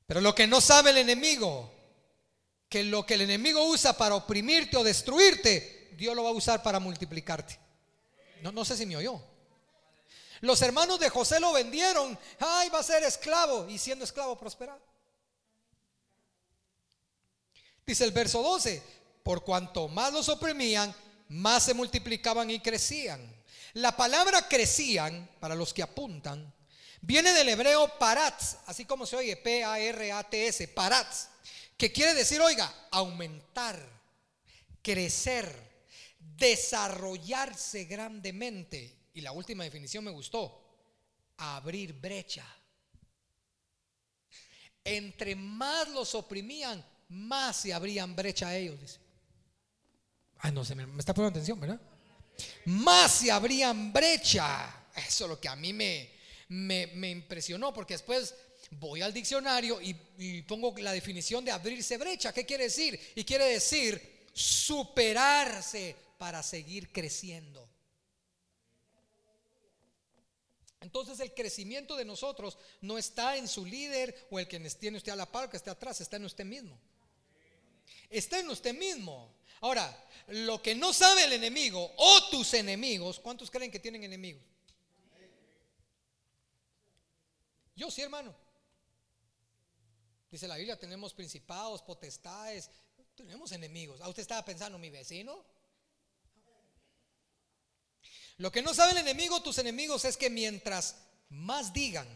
Pero 0.07 0.21
lo 0.21 0.35
que 0.35 0.47
no 0.47 0.61
sabe 0.61 0.91
el 0.91 0.99
enemigo, 0.99 1.71
que 2.69 2.85
lo 2.85 3.05
que 3.05 3.15
el 3.15 3.23
enemigo 3.23 3.65
usa 3.65 3.97
para 3.97 4.15
oprimirte 4.15 4.77
o 4.77 4.85
destruirte, 4.85 5.93
Dios 5.97 6.15
lo 6.17 6.25
va 6.25 6.31
a 6.31 6.33
usar 6.33 6.63
para 6.63 6.81
multiplicarte. 6.81 7.59
No, 8.43 8.51
no 8.53 8.65
sé 8.65 8.77
si 8.77 8.87
me 8.87 8.97
oyó. 8.97 9.21
Los 10.41 10.61
hermanos 10.63 10.99
de 11.01 11.09
José 11.09 11.41
lo 11.41 11.53
vendieron. 11.53 12.19
Ay, 12.41 12.69
va 12.69 12.81
a 12.81 12.83
ser 12.83 13.03
esclavo. 13.05 13.69
Y 13.69 13.79
siendo 13.79 14.05
esclavo 14.05 14.37
prosperado. 14.37 14.94
Dice 17.87 18.05
el 18.05 18.13
verso 18.13 18.43
12, 18.43 18.83
por 19.23 19.45
cuanto 19.45 19.89
más 19.89 20.13
los 20.13 20.29
oprimían, 20.29 20.95
más 21.29 21.65
se 21.65 21.75
multiplicaban 21.75 22.51
y 22.51 22.61
crecían. 22.61 23.21
La 23.75 23.97
palabra 23.97 24.49
crecían, 24.49 25.29
para 25.41 25.55
los 25.55 25.75
que 25.75 25.83
apuntan, 25.83 26.53
viene 27.01 27.33
del 27.33 27.49
hebreo 27.49 27.99
paratz, 27.99 28.57
así 28.67 28.85
como 28.85 29.05
se 29.05 29.17
oye, 29.17 29.37
P-A-R-A-T-S, 29.37 30.69
paratz, 30.69 31.29
que 31.77 31.93
quiere 31.93 32.15
decir, 32.15 32.41
oiga, 32.41 32.73
aumentar, 32.91 33.79
crecer, 34.81 35.55
desarrollarse 36.19 37.85
grandemente. 37.85 39.09
Y 39.15 39.21
la 39.21 39.33
última 39.33 39.65
definición 39.65 40.05
me 40.05 40.11
gustó, 40.11 40.63
abrir 41.37 41.93
brecha. 41.95 42.47
Entre 44.85 45.35
más 45.35 45.89
los 45.89 46.15
oprimían, 46.15 46.85
más 47.15 47.57
se 47.57 47.73
abrían 47.73 48.15
brecha 48.15 48.55
ellos, 48.57 48.81
dice. 48.81 48.99
Ay, 50.39 50.53
no 50.53 50.65
se 50.65 50.75
me, 50.75 50.83
está 50.99 51.15
poniendo 51.15 51.39
atención, 51.39 51.59
¿verdad? 51.59 51.81
más 52.67 53.13
se 53.13 53.31
abrían 53.31 53.93
brecha. 53.93 54.87
Eso 54.95 55.25
es 55.25 55.31
lo 55.31 55.41
que 55.41 55.49
a 55.49 55.57
mí 55.57 55.73
me, 55.73 56.11
me, 56.49 57.11
impresionó, 57.11 57.73
porque 57.73 57.95
después 57.95 58.35
voy 58.73 59.03
al 59.03 59.13
diccionario 59.13 59.81
y, 59.81 59.97
y, 60.19 60.43
pongo 60.43 60.75
la 60.79 60.93
definición 60.93 61.45
de 61.45 61.53
abrirse 61.53 61.97
brecha. 61.97 62.33
¿Qué 62.33 62.45
quiere 62.45 62.65
decir? 62.65 62.99
Y 63.15 63.25
quiere 63.25 63.47
decir 63.47 64.27
superarse 64.33 65.97
para 66.19 66.43
seguir 66.43 66.93
creciendo. 66.93 67.69
Entonces 70.81 71.19
el 71.21 71.33
crecimiento 71.33 71.97
de 71.97 72.05
nosotros 72.05 72.59
no 72.83 72.99
está 72.99 73.37
en 73.37 73.49
su 73.49 73.65
líder 73.65 74.27
o 74.31 74.39
el 74.39 74.47
que 74.47 74.61
tiene 74.61 74.99
usted 74.99 75.13
a 75.13 75.17
la 75.17 75.31
par, 75.31 75.49
que 75.49 75.57
está 75.57 75.71
atrás, 75.71 76.01
está 76.01 76.17
en 76.17 76.27
usted 76.27 76.45
mismo. 76.45 76.79
Está 78.15 78.39
en 78.39 78.49
usted 78.49 78.73
mismo. 78.73 79.35
Ahora, 79.61 79.93
lo 80.29 80.63
que 80.63 80.77
no 80.77 80.93
sabe 80.93 81.25
el 81.25 81.33
enemigo 81.33 81.93
o 81.97 82.29
tus 82.31 82.55
enemigos, 82.55 83.19
¿cuántos 83.19 83.51
creen 83.51 83.73
que 83.73 83.81
tienen 83.81 84.05
enemigos? 84.05 84.41
Yo 87.75 87.91
sí, 87.91 88.03
hermano. 88.03 88.33
Dice 90.31 90.47
la 90.47 90.55
Biblia, 90.55 90.79
tenemos 90.79 91.13
principados, 91.13 91.83
potestades, 91.83 92.71
tenemos 93.17 93.51
enemigos. 93.51 94.01
¿A 94.01 94.09
usted 94.09 94.23
estaba 94.23 94.45
pensando 94.45 94.79
mi 94.79 94.91
vecino? 94.91 95.45
Lo 98.37 98.53
que 98.53 98.63
no 98.63 98.75
sabe 98.75 98.93
el 98.93 98.99
enemigo, 98.99 99.43
tus 99.43 99.59
enemigos, 99.59 100.05
es 100.05 100.17
que 100.17 100.31
mientras 100.31 100.99
más 101.31 101.73
digan, 101.73 102.07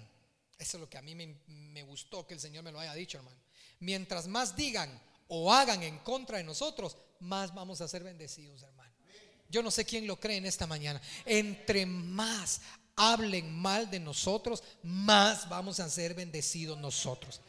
eso 0.58 0.76
es 0.76 0.80
lo 0.80 0.88
que 0.88 0.98
a 0.98 1.02
mí 1.02 1.16
me, 1.16 1.40
me 1.48 1.82
gustó 1.82 2.24
que 2.24 2.34
el 2.34 2.40
Señor 2.40 2.62
me 2.62 2.70
lo 2.70 2.78
haya 2.78 2.94
dicho, 2.94 3.18
hermano. 3.18 3.40
Mientras 3.80 4.28
más 4.28 4.54
digan 4.54 5.07
o 5.28 5.52
hagan 5.52 5.82
en 5.82 5.98
contra 5.98 6.38
de 6.38 6.44
nosotros, 6.44 6.96
más 7.20 7.54
vamos 7.54 7.80
a 7.80 7.88
ser 7.88 8.02
bendecidos, 8.02 8.62
hermano. 8.62 8.88
Yo 9.50 9.62
no 9.62 9.70
sé 9.70 9.84
quién 9.84 10.06
lo 10.06 10.20
cree 10.20 10.36
en 10.36 10.46
esta 10.46 10.66
mañana. 10.66 11.00
Entre 11.24 11.86
más 11.86 12.60
hablen 12.96 13.54
mal 13.54 13.90
de 13.90 14.00
nosotros, 14.00 14.62
más 14.82 15.48
vamos 15.48 15.80
a 15.80 15.88
ser 15.88 16.12
bendecidos 16.14 16.76
nosotros. 16.78 17.40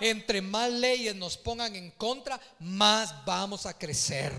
Entre 0.00 0.40
más 0.40 0.70
leyes 0.70 1.14
nos 1.14 1.36
pongan 1.36 1.76
en 1.76 1.90
contra, 1.92 2.40
más 2.60 3.24
vamos 3.26 3.66
a 3.66 3.76
crecer. 3.76 4.32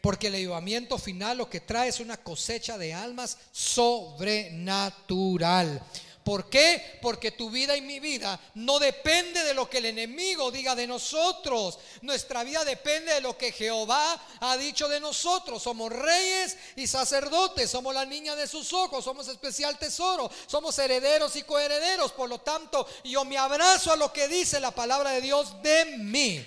Porque 0.00 0.28
el 0.28 0.36
ayudamiento 0.36 0.96
final 0.98 1.36
lo 1.38 1.50
que 1.50 1.60
trae 1.60 1.88
es 1.88 1.98
una 2.00 2.16
cosecha 2.16 2.78
de 2.78 2.94
almas 2.94 3.38
sobrenatural. 3.52 5.82
¿Por 6.24 6.48
qué? 6.48 6.98
Porque 7.02 7.32
tu 7.32 7.50
vida 7.50 7.76
y 7.76 7.80
mi 7.80 7.98
vida 7.98 8.38
no 8.54 8.78
depende 8.78 9.42
de 9.42 9.54
lo 9.54 9.68
que 9.68 9.78
el 9.78 9.86
enemigo 9.86 10.52
diga 10.52 10.76
de 10.76 10.86
nosotros. 10.86 11.80
Nuestra 12.02 12.44
vida 12.44 12.64
depende 12.64 13.14
de 13.14 13.20
lo 13.20 13.36
que 13.36 13.50
Jehová 13.50 14.20
ha 14.38 14.56
dicho 14.56 14.88
de 14.88 15.00
nosotros. 15.00 15.62
Somos 15.62 15.90
reyes 15.90 16.56
y 16.76 16.86
sacerdotes, 16.86 17.70
somos 17.70 17.92
la 17.92 18.04
niña 18.04 18.36
de 18.36 18.46
sus 18.46 18.72
ojos, 18.72 19.04
somos 19.04 19.26
especial 19.26 19.76
tesoro, 19.78 20.30
somos 20.46 20.78
herederos 20.78 21.34
y 21.34 21.42
coherederos. 21.42 22.12
Por 22.12 22.28
lo 22.28 22.38
tanto, 22.38 22.86
yo 23.02 23.24
me 23.24 23.36
abrazo 23.36 23.90
a 23.90 23.96
lo 23.96 24.12
que 24.12 24.28
dice 24.28 24.60
la 24.60 24.70
palabra 24.70 25.10
de 25.10 25.22
Dios 25.22 25.60
de 25.60 25.96
mí. 25.98 26.46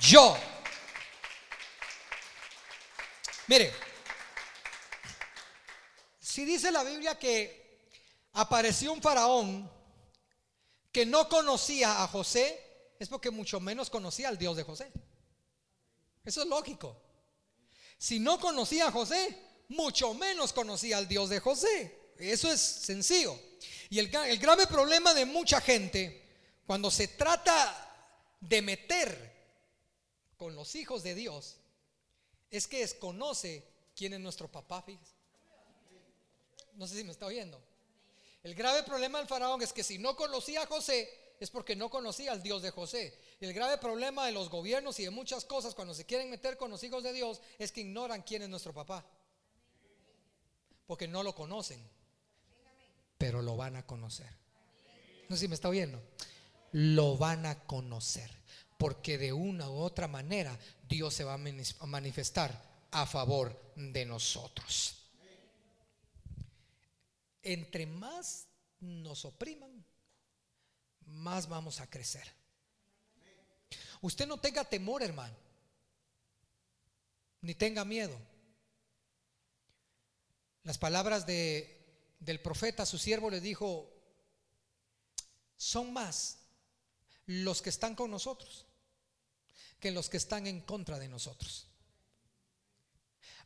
Yo. 0.00 0.36
Mire, 3.46 3.72
si 6.20 6.44
dice 6.44 6.72
la 6.72 6.82
Biblia 6.82 7.16
que 7.16 7.69
apareció 8.32 8.92
un 8.92 9.02
faraón 9.02 9.70
que 10.92 11.06
no 11.06 11.28
conocía 11.28 12.02
a 12.02 12.08
José, 12.08 12.58
es 12.98 13.08
porque 13.08 13.30
mucho 13.30 13.60
menos 13.60 13.90
conocía 13.90 14.28
al 14.28 14.38
Dios 14.38 14.56
de 14.56 14.62
José. 14.62 14.90
Eso 16.24 16.42
es 16.42 16.48
lógico. 16.48 16.96
Si 17.98 18.18
no 18.18 18.38
conocía 18.40 18.88
a 18.88 18.92
José, 18.92 19.38
mucho 19.68 20.14
menos 20.14 20.52
conocía 20.52 20.98
al 20.98 21.08
Dios 21.08 21.30
de 21.30 21.40
José. 21.40 22.12
Eso 22.18 22.50
es 22.50 22.60
sencillo. 22.60 23.38
Y 23.88 23.98
el, 23.98 24.14
el 24.14 24.38
grave 24.38 24.66
problema 24.66 25.14
de 25.14 25.24
mucha 25.24 25.60
gente, 25.60 26.22
cuando 26.66 26.90
se 26.90 27.08
trata 27.08 27.86
de 28.40 28.62
meter 28.62 29.30
con 30.36 30.54
los 30.54 30.74
hijos 30.74 31.02
de 31.02 31.14
Dios, 31.14 31.56
es 32.50 32.66
que 32.66 32.80
desconoce 32.80 33.64
quién 33.94 34.14
es 34.14 34.20
nuestro 34.20 34.50
papá. 34.50 34.84
No 36.74 36.86
sé 36.86 36.96
si 36.96 37.04
me 37.04 37.12
está 37.12 37.26
oyendo. 37.26 37.62
El 38.42 38.54
grave 38.54 38.82
problema 38.82 39.18
del 39.18 39.28
faraón 39.28 39.60
es 39.62 39.72
que 39.72 39.82
si 39.82 39.98
no 39.98 40.16
conocía 40.16 40.62
a 40.62 40.66
José, 40.66 41.08
es 41.38 41.50
porque 41.50 41.76
no 41.76 41.90
conocía 41.90 42.32
al 42.32 42.42
Dios 42.42 42.62
de 42.62 42.70
José. 42.70 43.18
El 43.40 43.52
grave 43.52 43.78
problema 43.78 44.26
de 44.26 44.32
los 44.32 44.48
gobiernos 44.48 44.98
y 44.98 45.04
de 45.04 45.10
muchas 45.10 45.44
cosas 45.44 45.74
cuando 45.74 45.94
se 45.94 46.06
quieren 46.06 46.30
meter 46.30 46.56
con 46.56 46.70
los 46.70 46.82
hijos 46.82 47.02
de 47.02 47.12
Dios 47.12 47.40
es 47.58 47.72
que 47.72 47.82
ignoran 47.82 48.22
quién 48.22 48.42
es 48.42 48.48
nuestro 48.48 48.72
papá. 48.72 49.04
Porque 50.86 51.06
no 51.06 51.22
lo 51.22 51.34
conocen, 51.34 51.80
pero 53.16 53.42
lo 53.42 53.56
van 53.56 53.76
a 53.76 53.86
conocer. 53.86 54.28
No 55.28 55.36
sé 55.36 55.42
si 55.42 55.48
me 55.48 55.54
está 55.54 55.68
oyendo. 55.68 56.02
Lo 56.72 57.16
van 57.16 57.46
a 57.46 57.64
conocer. 57.64 58.30
Porque 58.78 59.18
de 59.18 59.32
una 59.32 59.70
u 59.70 59.74
otra 59.74 60.08
manera 60.08 60.58
Dios 60.88 61.14
se 61.14 61.24
va 61.24 61.34
a 61.34 61.86
manifestar 61.86 62.70
a 62.90 63.06
favor 63.06 63.72
de 63.76 64.04
nosotros 64.06 64.99
entre 67.42 67.86
más 67.86 68.46
nos 68.80 69.24
opriman, 69.24 69.84
más 71.06 71.48
vamos 71.48 71.80
a 71.80 71.88
crecer. 71.88 72.26
Usted 74.00 74.26
no 74.26 74.38
tenga 74.38 74.64
temor, 74.64 75.02
hermano, 75.02 75.36
ni 77.42 77.54
tenga 77.54 77.84
miedo. 77.84 78.16
Las 80.62 80.78
palabras 80.78 81.26
de, 81.26 82.14
del 82.20 82.40
profeta, 82.40 82.86
su 82.86 82.98
siervo, 82.98 83.30
le 83.30 83.40
dijo, 83.40 83.90
son 85.56 85.92
más 85.92 86.38
los 87.26 87.62
que 87.62 87.70
están 87.70 87.94
con 87.94 88.10
nosotros 88.10 88.66
que 89.80 89.90
los 89.90 90.10
que 90.10 90.18
están 90.18 90.46
en 90.46 90.60
contra 90.60 90.98
de 90.98 91.08
nosotros. 91.08 91.66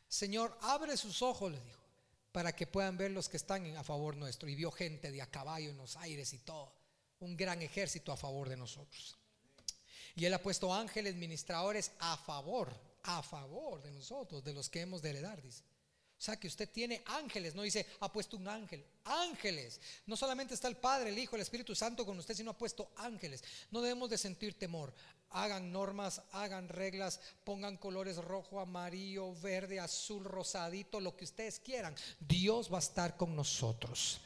Señor, 0.07 0.55
abre 0.61 0.97
sus 0.97 1.21
ojos, 1.21 1.51
le 1.51 1.59
dijo 1.61 1.84
para 2.35 2.53
que 2.53 2.67
puedan 2.67 2.97
ver 2.97 3.11
los 3.11 3.29
que 3.29 3.37
están 3.37 3.65
a 3.77 3.83
favor 3.85 4.17
nuestro. 4.17 4.49
Y 4.49 4.55
vio 4.55 4.69
gente 4.69 5.09
de 5.09 5.21
a 5.21 5.31
caballo 5.31 5.69
en 5.69 5.77
los 5.77 5.95
aires 5.95 6.33
y 6.33 6.39
todo. 6.39 6.69
Un 7.21 7.37
gran 7.37 7.61
ejército 7.61 8.11
a 8.11 8.17
favor 8.17 8.49
de 8.49 8.57
nosotros. 8.57 9.17
Y 10.15 10.25
Él 10.25 10.33
ha 10.33 10.43
puesto 10.43 10.73
ángeles 10.73 11.15
ministradores 11.15 11.93
a 11.97 12.17
favor, 12.17 12.77
a 13.03 13.23
favor 13.23 13.81
de 13.81 13.91
nosotros, 13.91 14.43
de 14.43 14.51
los 14.51 14.69
que 14.69 14.81
hemos 14.81 15.01
de 15.01 15.11
heredar. 15.11 15.39
O 15.39 16.21
sea 16.21 16.35
que 16.37 16.49
usted 16.49 16.67
tiene 16.69 17.03
ángeles, 17.05 17.55
no 17.55 17.61
dice 17.61 17.85
ha 18.01 18.11
puesto 18.11 18.35
un 18.35 18.49
ángel, 18.49 18.85
ángeles. 19.05 19.79
No 20.05 20.17
solamente 20.17 20.55
está 20.55 20.67
el 20.67 20.75
Padre, 20.75 21.11
el 21.11 21.17
Hijo, 21.17 21.37
el 21.37 21.41
Espíritu 21.41 21.73
Santo 21.73 22.05
con 22.05 22.19
usted, 22.19 22.35
sino 22.35 22.51
ha 22.51 22.57
puesto 22.57 22.91
ángeles. 22.97 23.45
No 23.71 23.81
debemos 23.81 24.09
de 24.09 24.17
sentir 24.17 24.59
temor 24.59 24.93
hagan 25.35 25.71
normas, 25.71 26.21
hagan 26.31 26.69
reglas, 26.69 27.19
pongan 27.43 27.77
colores 27.77 28.17
rojo, 28.17 28.59
amarillo, 28.59 29.35
verde, 29.41 29.79
azul, 29.79 30.23
rosadito, 30.23 30.99
lo 30.99 31.15
que 31.15 31.25
ustedes 31.25 31.59
quieran. 31.59 31.93
Dios 32.19 32.71
va 32.71 32.77
a 32.77 32.79
estar 32.79 33.17
con 33.17 33.35
nosotros. 33.35 34.21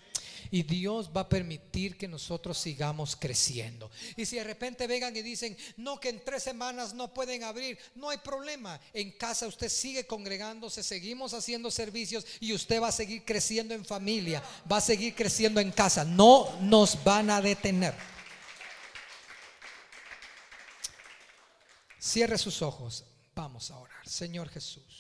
Y 0.52 0.64
Dios 0.64 1.10
va 1.16 1.22
a 1.22 1.30
permitir 1.30 1.98
que 1.98 2.08
nosotros 2.08 2.58
sigamos 2.58 3.16
creciendo. 3.16 3.92
Y 4.16 4.26
si 4.26 4.38
de 4.38 4.44
repente 4.44 4.88
vengan 4.88 5.16
y 5.16 5.22
dicen, 5.22 5.58
no, 5.78 6.00
que 6.00 6.10
en 6.10 6.24
tres 6.24 6.44
semanas 6.44 6.94
no 6.94 7.14
pueden 7.14 7.44
abrir, 7.44 7.78
no 7.96 8.10
hay 8.10 8.18
problema. 8.20 8.80
En 8.94 9.12
casa 9.12 9.48
usted 9.48 9.70
sigue 9.70 10.08
congregándose, 10.08 10.82
seguimos 10.82 11.34
haciendo 11.34 11.70
servicios 11.72 12.26
y 12.40 12.54
usted 12.54 12.82
va 12.82 12.88
a 12.88 12.94
seguir 12.94 13.26
creciendo 13.26 13.74
en 13.74 13.86
familia, 13.86 14.42
va 14.72 14.78
a 14.78 14.82
seguir 14.82 15.14
creciendo 15.14 15.60
en 15.60 15.72
casa. 15.72 16.06
No 16.06 16.48
nos 16.62 17.04
van 17.04 17.30
a 17.30 17.42
detener. 17.42 18.19
Cierre 22.00 22.38
sus 22.38 22.62
ojos. 22.62 23.04
Vamos 23.36 23.72
a 23.72 23.78
orar. 23.78 24.08
Señor 24.08 24.50
Jesús. 24.50 24.98